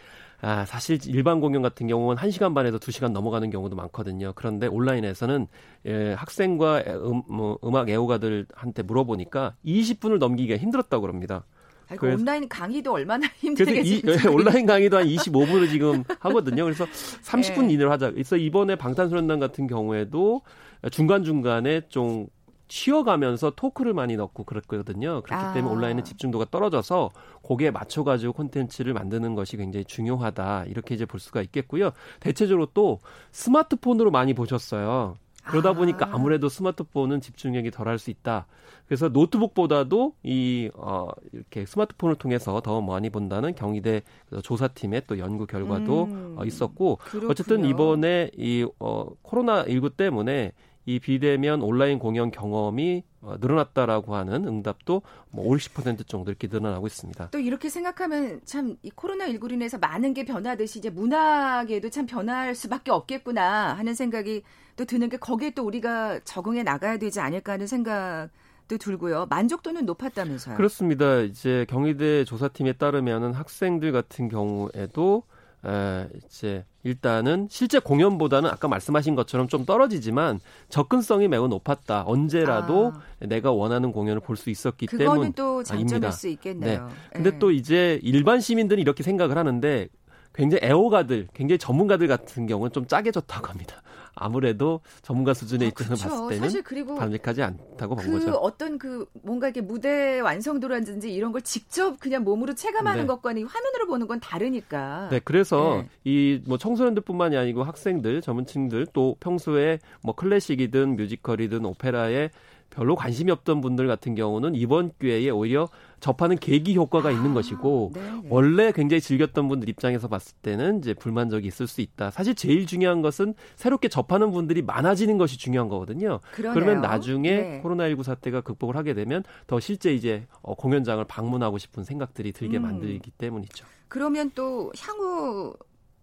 아, 0.41 0.65
사실 0.65 0.97
일반 1.05 1.39
공연 1.39 1.61
같은 1.61 1.87
경우는 1.87 2.21
1시간 2.21 2.55
반에서 2.55 2.79
2시간 2.79 3.11
넘어가는 3.11 3.49
경우도 3.51 3.75
많거든요. 3.75 4.33
그런데 4.35 4.67
온라인에서는 4.67 5.47
예, 5.85 6.13
학생과 6.13 6.83
음, 6.87 7.21
뭐, 7.29 7.59
음악 7.63 7.89
애호가들한테 7.89 8.83
물어보니까 8.83 9.55
20분을 9.63 10.17
넘기기가 10.17 10.57
힘들었다고 10.57 11.01
그럽니다. 11.01 11.45
아이고, 11.89 12.07
온라인 12.07 12.47
강의도 12.47 12.93
얼마나 12.93 13.27
힘들겠어요. 13.37 14.17
예, 14.25 14.27
온라인 14.29 14.65
강의도 14.65 14.97
한 14.97 15.05
25분을 15.05 15.69
지금 15.69 16.03
하거든요. 16.19 16.63
그래서 16.63 16.85
30분 16.85 17.67
네. 17.67 17.73
이내로 17.73 17.91
하자. 17.91 18.11
그래서 18.11 18.35
이번에 18.35 18.75
방탄소년단 18.75 19.39
같은 19.39 19.67
경우에도 19.67 20.41
중간중간에 20.89 21.81
좀 21.89 22.27
쉬어가면서 22.71 23.51
토크를 23.51 23.93
많이 23.93 24.15
넣고 24.15 24.45
그랬거든요. 24.45 25.21
그렇기 25.23 25.33
아. 25.33 25.53
때문에 25.53 25.75
온라인은 25.75 26.05
집중도가 26.05 26.45
떨어져서 26.49 27.09
거기에 27.43 27.69
맞춰가지고 27.69 28.31
콘텐츠를 28.31 28.93
만드는 28.93 29.35
것이 29.35 29.57
굉장히 29.57 29.83
중요하다. 29.83 30.65
이렇게 30.67 30.95
이제 30.95 31.05
볼 31.05 31.19
수가 31.19 31.41
있겠고요. 31.41 31.91
대체적으로 32.21 32.67
또 32.73 32.99
스마트폰으로 33.31 34.09
많이 34.09 34.33
보셨어요. 34.33 35.17
그러다 35.43 35.71
아. 35.71 35.73
보니까 35.73 36.09
아무래도 36.13 36.47
스마트폰은 36.47 37.19
집중력이 37.19 37.71
덜할 37.71 37.99
수 37.99 38.09
있다. 38.09 38.47
그래서 38.85 39.09
노트북보다도 39.09 40.13
이, 40.23 40.69
어, 40.73 41.09
이렇게 41.33 41.65
스마트폰을 41.65 42.15
통해서 42.15 42.61
더 42.61 42.79
많이 42.79 43.09
본다는 43.09 43.53
경희대 43.53 44.01
조사팀의 44.43 45.03
또 45.07 45.19
연구 45.19 45.45
결과도 45.45 46.03
음. 46.05 46.35
어, 46.37 46.45
있었고, 46.45 46.97
그렇군요. 46.97 47.31
어쨌든 47.31 47.65
이번에 47.65 48.31
이, 48.37 48.65
어, 48.79 49.07
코로나 49.23 49.65
19 49.65 49.91
때문에 49.91 50.53
이 50.85 50.99
비대면 50.99 51.61
온라인 51.61 51.99
공연 51.99 52.31
경험이 52.31 53.03
어, 53.21 53.35
늘어났다라고 53.39 54.15
하는 54.15 54.47
응답도 54.47 55.03
뭐 55.29 55.45
50% 55.53 56.07
정도 56.07 56.31
이렇게 56.31 56.47
늘어나고 56.47 56.87
있습니다. 56.87 57.29
또 57.29 57.39
이렇게 57.39 57.69
생각하면 57.69 58.41
참 58.45 58.75
이 58.83 58.89
코로나 58.89 59.27
19로 59.27 59.51
인해서 59.53 59.77
많은 59.77 60.13
게 60.13 60.25
변하듯이 60.25 60.79
이제 60.79 60.89
문학에도 60.89 61.89
참 61.89 62.05
변할 62.07 62.55
수밖에 62.55 62.89
없겠구나 62.91 63.73
하는 63.75 63.93
생각이 63.93 64.41
또 64.75 64.85
드는 64.85 65.09
게 65.09 65.17
거기에 65.17 65.51
또 65.51 65.63
우리가 65.65 66.19
적응해 66.23 66.63
나가야 66.63 66.97
되지 66.97 67.19
않을까 67.19 67.53
하는 67.53 67.67
생각 67.67 68.29
도 68.67 68.77
들고요. 68.77 69.25
만족도는 69.29 69.85
높았다면서요? 69.85 70.55
그렇습니다. 70.55 71.19
이제 71.19 71.65
경희대 71.69 72.23
조사팀에 72.23 72.73
따르면은 72.73 73.33
학생들 73.33 73.91
같은 73.91 74.29
경우에도 74.29 75.23
에, 75.65 76.07
이제 76.25 76.65
일단은 76.83 77.47
실제 77.51 77.79
공연보다는 77.79 78.49
아까 78.49 78.67
말씀하신 78.67 79.15
것처럼 79.15 79.47
좀 79.47 79.65
떨어지지만 79.65 80.39
접근성이 80.69 81.27
매우 81.27 81.47
높았다. 81.47 82.03
언제라도 82.07 82.93
아. 82.95 83.25
내가 83.25 83.51
원하는 83.51 83.91
공연을 83.91 84.21
볼 84.21 84.35
수 84.35 84.49
있었기 84.49 84.87
때문에 84.87 85.05
그거는 85.05 85.33
또 85.33 85.61
장점일 85.63 86.11
수 86.11 86.27
있겠네요. 86.29 86.87
네. 86.87 86.93
근데 87.13 87.31
네. 87.31 87.39
또 87.39 87.51
이제 87.51 87.99
일반 88.01 88.39
시민들은 88.39 88.81
이렇게 88.81 89.03
생각을 89.03 89.37
하는데 89.37 89.87
굉장히 90.33 90.65
애호가들, 90.65 91.27
굉장히 91.33 91.59
전문가들 91.59 92.07
같은 92.07 92.47
경우는 92.47 92.71
좀 92.71 92.87
짜게 92.87 93.11
졌다고 93.11 93.47
합니다. 93.47 93.81
아무래도 94.15 94.81
전문가 95.01 95.33
수준의 95.33 95.67
아, 95.67 95.69
입장에서 95.69 96.09
봤을 96.09 96.27
때는 96.29 96.41
사실 96.43 96.61
그리고 96.63 96.95
바람직하지 96.95 97.41
않다고 97.43 97.95
본 97.95 98.05
그 98.05 98.11
거죠. 98.19 98.31
어떤 98.37 98.77
그 98.77 99.05
뭔가 99.23 99.47
이렇게 99.47 99.61
무대 99.61 100.19
완성도라든지 100.19 101.13
이런 101.13 101.31
걸 101.31 101.41
직접 101.41 101.99
그냥 101.99 102.23
몸으로 102.23 102.53
체감하는 102.53 103.03
네. 103.03 103.07
것과는 103.07 103.45
화면으로 103.45 103.87
보는 103.87 104.07
건 104.07 104.19
다르니까. 104.19 105.09
네, 105.11 105.19
그래서 105.23 105.83
네. 106.03 106.41
이뭐 106.43 106.57
청소년들뿐만이 106.57 107.37
아니고 107.37 107.63
학생들, 107.63 108.21
전문층들 108.21 108.87
또 108.93 109.15
평소에 109.19 109.79
뭐 110.01 110.15
클래식이든 110.15 110.95
뮤지컬이든 110.97 111.65
오페라에 111.65 112.29
별로 112.71 112.95
관심이 112.95 113.31
없던 113.31 113.61
분들 113.61 113.87
같은 113.87 114.15
경우는 114.15 114.55
이번 114.55 114.91
기회에 114.99 115.29
오히려 115.29 115.69
접하는 115.99 116.37
계기 116.37 116.75
효과가 116.75 117.09
아, 117.09 117.11
있는 117.11 117.33
것이고 117.33 117.91
네네. 117.93 118.27
원래 118.29 118.71
굉장히 118.71 119.01
즐겼던 119.01 119.47
분들 119.47 119.69
입장에서 119.69 120.07
봤을 120.07 120.35
때는 120.41 120.79
이제 120.79 120.93
불만족이 120.95 121.47
있을 121.47 121.67
수 121.67 121.81
있다. 121.81 122.09
사실 122.09 122.33
제일 122.33 122.65
중요한 122.65 123.01
것은 123.03 123.35
새롭게 123.55 123.87
접하는 123.87 124.31
분들이 124.31 124.63
많아지는 124.63 125.17
것이 125.19 125.37
중요한 125.37 125.69
거거든요. 125.69 126.19
그러네요. 126.31 126.53
그러면 126.53 126.81
나중에 126.81 127.29
네. 127.29 127.61
코로나19 127.63 128.03
사태가 128.03 128.41
극복을 128.41 128.75
하게 128.75 128.95
되면 128.95 129.23
더 129.45 129.59
실제 129.59 129.93
이제 129.93 130.25
어, 130.41 130.55
공연장을 130.55 131.03
방문하고 131.05 131.59
싶은 131.59 131.83
생각들이 131.83 132.31
들게 132.31 132.57
음. 132.57 132.63
만들기 132.63 133.11
때문이죠. 133.11 133.65
그러면 133.87 134.31
또 134.33 134.71
향후 134.79 135.53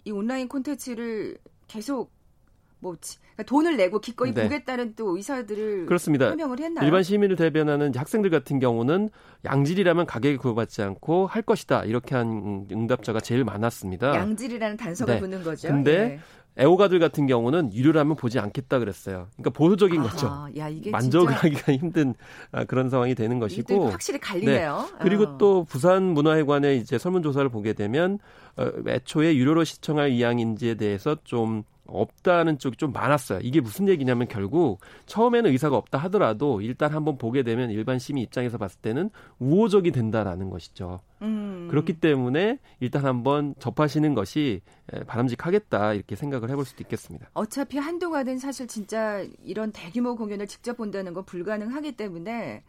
이 0.05 0.13
온라인 0.13 0.47
콘텐츠를 0.47 1.39
계속 1.67 2.18
뭐 2.81 2.97
그러니까 3.01 3.43
돈을 3.45 3.77
내고 3.77 4.01
기꺼이 4.01 4.33
네. 4.33 4.43
보겠다는 4.45 4.95
또 4.95 5.17
의사들을 5.17 5.87
그렇습니다. 5.87 6.29
설명을 6.29 6.59
했나요? 6.61 6.85
일반 6.85 7.03
시민을 7.03 7.37
대변하는 7.37 7.93
학생들 7.95 8.31
같은 8.31 8.59
경우는 8.59 9.11
양질이라면 9.45 10.07
가격에 10.07 10.37
구애받지 10.37 10.83
않고 10.83 11.27
할 11.27 11.43
것이다 11.43 11.85
이렇게 11.85 12.15
한 12.15 12.67
응답자가 12.71 13.21
제일 13.21 13.45
많았습니다. 13.45 14.15
양질이라는 14.15 14.77
단서가 14.77 15.15
네. 15.15 15.21
붙는 15.21 15.43
거죠. 15.43 15.69
근데 15.69 15.99
네. 15.99 16.21
애호가들 16.61 16.99
같은 16.99 17.29
경우는 17.29 17.73
유료라면 17.73 18.17
보지 18.17 18.41
않겠다 18.41 18.81
그랬어요. 18.81 19.29
그러니까 19.37 19.51
보수적인 19.51 20.01
아, 20.01 20.03
거죠. 20.03 20.49
야, 20.57 20.69
이게 20.69 20.91
만족을 20.91 21.33
하기가 21.33 21.73
힘든 21.73 22.15
아, 22.51 22.65
그런 22.65 22.91
상황이 22.91 23.15
되는 23.15 23.39
것이고. 23.39 23.91
확실히 23.91 24.19
갈리네요. 24.19 24.89
네. 24.91 24.99
그리고 25.01 25.23
어. 25.23 25.39
또 25.39 25.65
부산 25.65 26.03
문화회관의 26.03 26.79
이제 26.79 26.99
설문조사를 26.99 27.49
보게 27.51 27.75
되면 27.75 28.19
어, 28.57 28.71
애초에 28.89 29.37
유료로 29.37 29.63
시청할 29.63 30.11
이양인지에 30.11 30.75
대해서 30.75 31.17
좀 31.23 31.63
없다는 31.89 32.59
쪽이 32.59 32.77
좀 32.77 32.93
많았어요. 32.93 33.41
이게 33.43 33.61
무슨 33.61 33.89
얘기냐면 33.89 34.29
결국 34.29 34.81
처음에는 35.07 35.51
의사가 35.51 35.77
없다 35.77 35.99
하더라도 35.99 36.61
일단 36.61 36.93
한번 36.93 37.19
보게 37.19 37.43
되면 37.43 37.71
일반 37.71 37.99
시민 37.99 38.23
입장에서 38.25 38.59
봤을 38.59 38.81
때는 38.81 39.11
우호적이 39.39 39.91
된다라는 39.91 40.51
것이죠. 40.51 41.01
음. 41.23 41.69
그렇기 41.71 41.95
때문에 41.95 42.59
일단 42.81 43.05
한번 43.05 43.55
접하시는 43.59 44.15
것이 44.15 44.61
바람직하겠다 45.07 45.95
이렇게 45.95 46.15
생각을 46.15 46.51
해볼 46.51 46.65
수도 46.65 46.83
있겠습니다. 46.83 47.29
어차피 47.35 47.79
한동안은 47.79 48.39
사실 48.39 48.67
진짜 48.67 49.25
이런 49.43 49.73
대규모 49.73 50.15
공연을 50.15 50.47
직접 50.47 50.77
본다는 50.77 51.15
건 51.15 51.25
불가능하기 51.25 51.93
때문에 51.93 52.63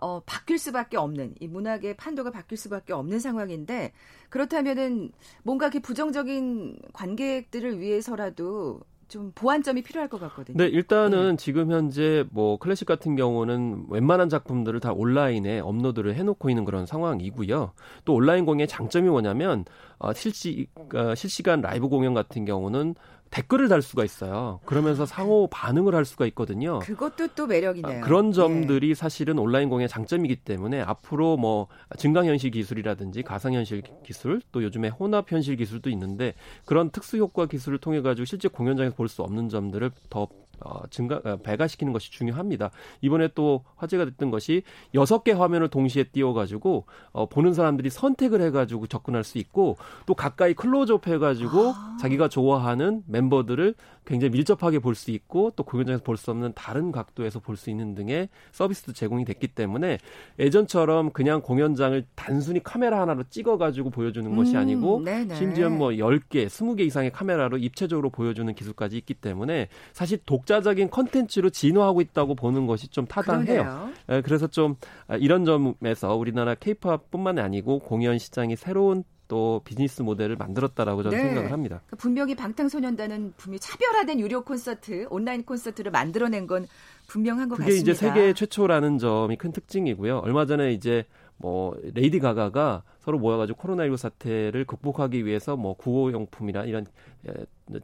어, 0.00 0.20
바뀔 0.24 0.58
수밖에 0.58 0.96
없는 0.96 1.34
이 1.40 1.48
문학의 1.48 1.96
판도가 1.96 2.30
바뀔 2.30 2.58
수밖에 2.58 2.92
없는 2.92 3.18
상황인데 3.18 3.92
그렇다면은 4.30 5.12
뭔가 5.42 5.66
이렇게 5.66 5.80
부정적인 5.80 6.78
관객들을 6.92 7.80
위해서라도 7.80 8.80
좀 9.08 9.32
보완점이 9.34 9.82
필요할 9.82 10.08
것 10.08 10.20
같거든요. 10.20 10.58
네, 10.58 10.66
일단은 10.66 11.30
네. 11.30 11.36
지금 11.36 11.72
현재 11.72 12.26
뭐 12.30 12.58
클래식 12.58 12.86
같은 12.86 13.16
경우는 13.16 13.86
웬만한 13.88 14.28
작품들을 14.28 14.78
다 14.80 14.92
온라인에 14.92 15.60
업로드를 15.60 16.14
해놓고 16.14 16.50
있는 16.50 16.64
그런 16.66 16.84
상황이고요. 16.84 17.72
또 18.04 18.14
온라인 18.14 18.44
공연의 18.44 18.68
장점이 18.68 19.08
뭐냐면 19.08 19.64
어, 19.98 20.12
실시 20.12 20.68
어, 20.94 21.14
실시간 21.14 21.62
라이브 21.62 21.88
공연 21.88 22.12
같은 22.12 22.44
경우는 22.44 22.94
댓글을 23.30 23.68
달 23.68 23.82
수가 23.82 24.04
있어요. 24.04 24.60
그러면서 24.64 25.04
상호 25.06 25.48
반응을 25.50 25.94
할 25.94 26.04
수가 26.04 26.26
있거든요. 26.26 26.78
그것도 26.80 27.28
또 27.34 27.46
매력이네요. 27.46 27.98
아, 27.98 28.04
그런 28.04 28.32
점들이 28.32 28.88
네. 28.88 28.94
사실은 28.94 29.38
온라인 29.38 29.68
공연의 29.68 29.88
장점이기 29.88 30.36
때문에 30.36 30.80
앞으로 30.80 31.36
뭐 31.36 31.68
증강현실 31.96 32.50
기술이라든지 32.52 33.22
가상현실 33.22 33.82
기술 34.04 34.40
또 34.52 34.62
요즘에 34.62 34.88
혼합현실 34.88 35.56
기술도 35.56 35.90
있는데 35.90 36.34
그런 36.64 36.90
특수효과 36.90 37.46
기술을 37.46 37.78
통해 37.78 38.00
가지고 38.00 38.24
실제 38.24 38.48
공연장에서 38.48 38.94
볼 38.94 39.08
수 39.08 39.22
없는 39.22 39.48
점들을 39.48 39.90
더 40.10 40.28
어, 40.60 40.86
증가 40.90 41.20
어, 41.24 41.36
배가시키는 41.42 41.92
것이 41.92 42.10
중요합니다. 42.10 42.70
이번에 43.00 43.28
또 43.34 43.64
화제가 43.76 44.04
됐던 44.04 44.30
것이 44.30 44.62
여섯 44.94 45.24
개 45.24 45.32
화면을 45.32 45.68
동시에 45.68 46.04
띄워가지고 46.04 46.86
어, 47.12 47.26
보는 47.28 47.54
사람들이 47.54 47.90
선택을 47.90 48.40
해가지고 48.42 48.86
접근할 48.86 49.24
수 49.24 49.38
있고 49.38 49.76
또 50.06 50.14
가까이 50.14 50.54
클로즈업 50.54 51.06
해가지고 51.06 51.72
아. 51.74 51.96
자기가 52.00 52.28
좋아하는 52.28 53.02
멤버들을 53.06 53.74
굉장히 54.06 54.30
밀접하게 54.32 54.78
볼 54.78 54.94
수 54.94 55.10
있고 55.10 55.52
또 55.54 55.62
공연장에서 55.64 56.02
볼 56.02 56.16
수 56.16 56.30
없는 56.30 56.52
다른 56.54 56.90
각도에서 56.90 57.40
볼 57.40 57.56
수 57.56 57.70
있는 57.70 57.94
등의 57.94 58.28
서비스도 58.52 58.92
제공이 58.92 59.24
됐기 59.24 59.48
때문에 59.48 59.98
예전처럼 60.38 61.10
그냥 61.10 61.40
공연장을 61.42 62.04
단순히 62.14 62.62
카메라 62.62 63.00
하나로 63.00 63.24
찍어가지고 63.30 63.90
보여주는 63.90 64.34
것이 64.34 64.54
음, 64.54 64.56
아니고 64.56 65.02
네네. 65.04 65.34
심지어 65.34 65.68
뭐 65.68 65.90
10개, 65.90 66.46
20개 66.46 66.80
이상의 66.80 67.12
카메라로 67.12 67.58
입체적으로 67.58 68.10
보여주는 68.10 68.52
기술까지 68.54 68.96
있기 68.96 69.14
때문에 69.14 69.68
사실 69.92 70.18
독 70.24 70.46
자적인 70.48 70.90
컨텐츠로 70.90 71.50
진화하고 71.50 72.00
있다고 72.00 72.34
보는 72.34 72.66
것이 72.66 72.88
좀 72.88 73.06
타당해요. 73.06 73.92
그러네요. 74.06 74.22
그래서 74.24 74.46
좀 74.46 74.76
아, 75.06 75.16
이런 75.16 75.44
점에서 75.44 76.16
우리나라 76.16 76.54
케이팝뿐만 76.54 77.38
아니고 77.38 77.80
공연 77.80 78.18
시장이 78.18 78.56
새로운 78.56 79.04
또 79.28 79.60
비즈니스 79.62 80.00
모델을 80.00 80.36
만들었다라고 80.36 81.02
저는 81.02 81.18
네. 81.18 81.24
생각을 81.24 81.52
합니다. 81.52 81.82
그러니까 81.84 81.96
분명히 81.98 82.34
방탄소년단은 82.34 83.34
분명히 83.36 83.60
차별화된 83.60 84.20
유료 84.20 84.42
콘서트, 84.42 85.06
온라인 85.10 85.44
콘서트를 85.44 85.92
만들어낸 85.92 86.46
건 86.46 86.66
분명한 87.08 87.50
것 87.50 87.56
그게 87.56 87.72
같습니다. 87.72 87.92
그게 87.92 87.92
이제 87.92 88.06
세계 88.06 88.32
최초라는 88.32 88.96
점이 88.96 89.36
큰 89.36 89.52
특징이고요. 89.52 90.20
얼마 90.20 90.46
전에 90.46 90.72
이제 90.72 91.04
뭐 91.38 91.76
레이디 91.94 92.18
가가가 92.18 92.82
서로 93.00 93.18
모여가지고 93.18 93.60
코로나19 93.62 93.96
사태를 93.96 94.64
극복하기 94.64 95.24
위해서 95.24 95.56
뭐 95.56 95.74
구호용품이나 95.74 96.64
이런 96.64 96.86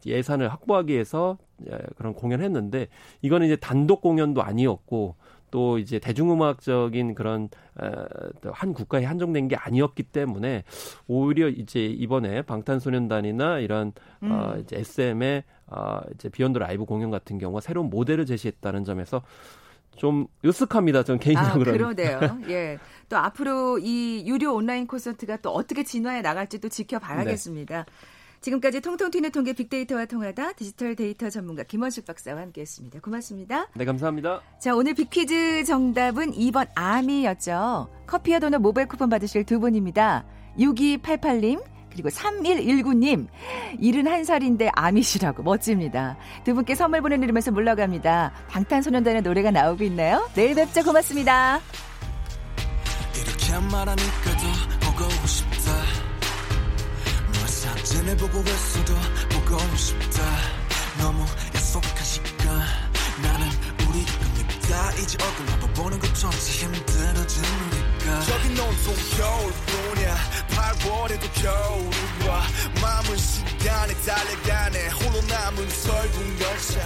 예산을 0.04 0.48
확보하기 0.48 0.92
위해서 0.92 1.38
그런 1.96 2.14
공연했는데 2.14 2.88
이거는 3.22 3.46
이제 3.46 3.56
단독 3.56 4.00
공연도 4.00 4.42
아니었고 4.42 5.14
또 5.54 5.78
이제 5.78 6.00
대중음악적인 6.00 7.14
그런 7.14 7.48
한 8.52 8.72
국가에 8.72 9.04
한정된 9.04 9.46
게 9.46 9.54
아니었기 9.54 10.02
때문에 10.02 10.64
오히려 11.06 11.48
이제 11.48 11.86
이번에 11.86 12.42
방탄소년단이나 12.42 13.60
이런 13.60 13.92
음. 14.24 14.32
어 14.32 14.56
이제 14.58 14.78
SM의 14.78 15.44
어 15.68 16.00
이제 16.12 16.28
Beyond 16.28 16.58
LIVE 16.58 16.84
공연 16.84 17.12
같은 17.12 17.38
경우가 17.38 17.60
새로운 17.60 17.88
모델을 17.88 18.26
제시했다는 18.26 18.82
점에서 18.82 19.22
좀 19.96 20.26
으쓱합니다. 20.44 21.04
전 21.04 21.18
개인적으로. 21.18 21.70
아, 21.70 21.74
그러네요. 21.74 22.38
예. 22.48 22.78
또 23.08 23.16
앞으로 23.16 23.78
이 23.78 24.24
유료 24.26 24.54
온라인 24.54 24.86
콘서트가 24.86 25.38
또 25.38 25.50
어떻게 25.50 25.84
진화해 25.84 26.22
나갈지 26.22 26.60
또 26.60 26.68
지켜봐야겠습니다. 26.68 27.76
네. 27.76 27.92
지금까지 28.40 28.82
통통 28.82 29.10
튀는 29.10 29.30
통계 29.30 29.54
빅데이터와 29.54 30.04
통하다 30.04 30.52
디지털 30.52 30.94
데이터 30.96 31.30
전문가 31.30 31.62
김원식 31.62 32.04
박사와 32.04 32.42
함께했습니다. 32.42 33.00
고맙습니다. 33.00 33.68
네, 33.74 33.86
감사합니다. 33.86 34.42
자, 34.60 34.74
오늘 34.74 34.92
빅퀴즈 34.92 35.64
정답은 35.64 36.32
2번 36.32 36.68
아미였죠. 36.74 37.88
커피와 38.06 38.40
도넛 38.40 38.60
모바일 38.60 38.86
쿠폰 38.86 39.08
받으실 39.08 39.44
두 39.44 39.60
분입니다. 39.60 40.26
6288님, 40.58 41.62
그리고 41.94 42.08
3119님, 42.10 43.28
71살인데 43.80 44.70
아미시라고 44.74 45.42
멋집니다. 45.44 46.16
두 46.44 46.54
분께 46.54 46.74
선물 46.74 47.00
보내드리면서 47.00 47.52
물러갑니다. 47.52 48.32
방탄소년단의 48.48 49.22
노래가 49.22 49.50
나오고 49.50 49.84
있네요. 49.84 50.28
내일 50.34 50.54
뵙자 50.54 50.82
고맙습니다. 50.82 51.60
더 58.16 58.26
보고 58.28 58.38
있어도 58.40 58.94
보고 59.30 59.76
싶다 59.76 60.22
너무 60.98 61.24
약속한 61.54 62.04
시간 62.04 62.46
나는 63.22 63.46
우리 63.88 64.04
겁니다 64.04 64.92
이제 65.02 65.18
얼굴 65.22 65.46
한번 65.48 65.72
보는 65.74 65.98
것조차 65.98 66.28
우리가 66.28 67.63
저긴 68.22 68.58
온통 68.58 68.94
겨울뿐이야. 69.16 70.16
8월에도 70.50 71.42
겨울이 71.42 72.28
와 72.28 72.42
마음은 72.80 73.16
시간에 73.16 73.94
달려가네. 73.94 74.88
홀로 74.88 75.20
남은 75.26 75.68
설국 75.68 76.40
열차. 76.40 76.80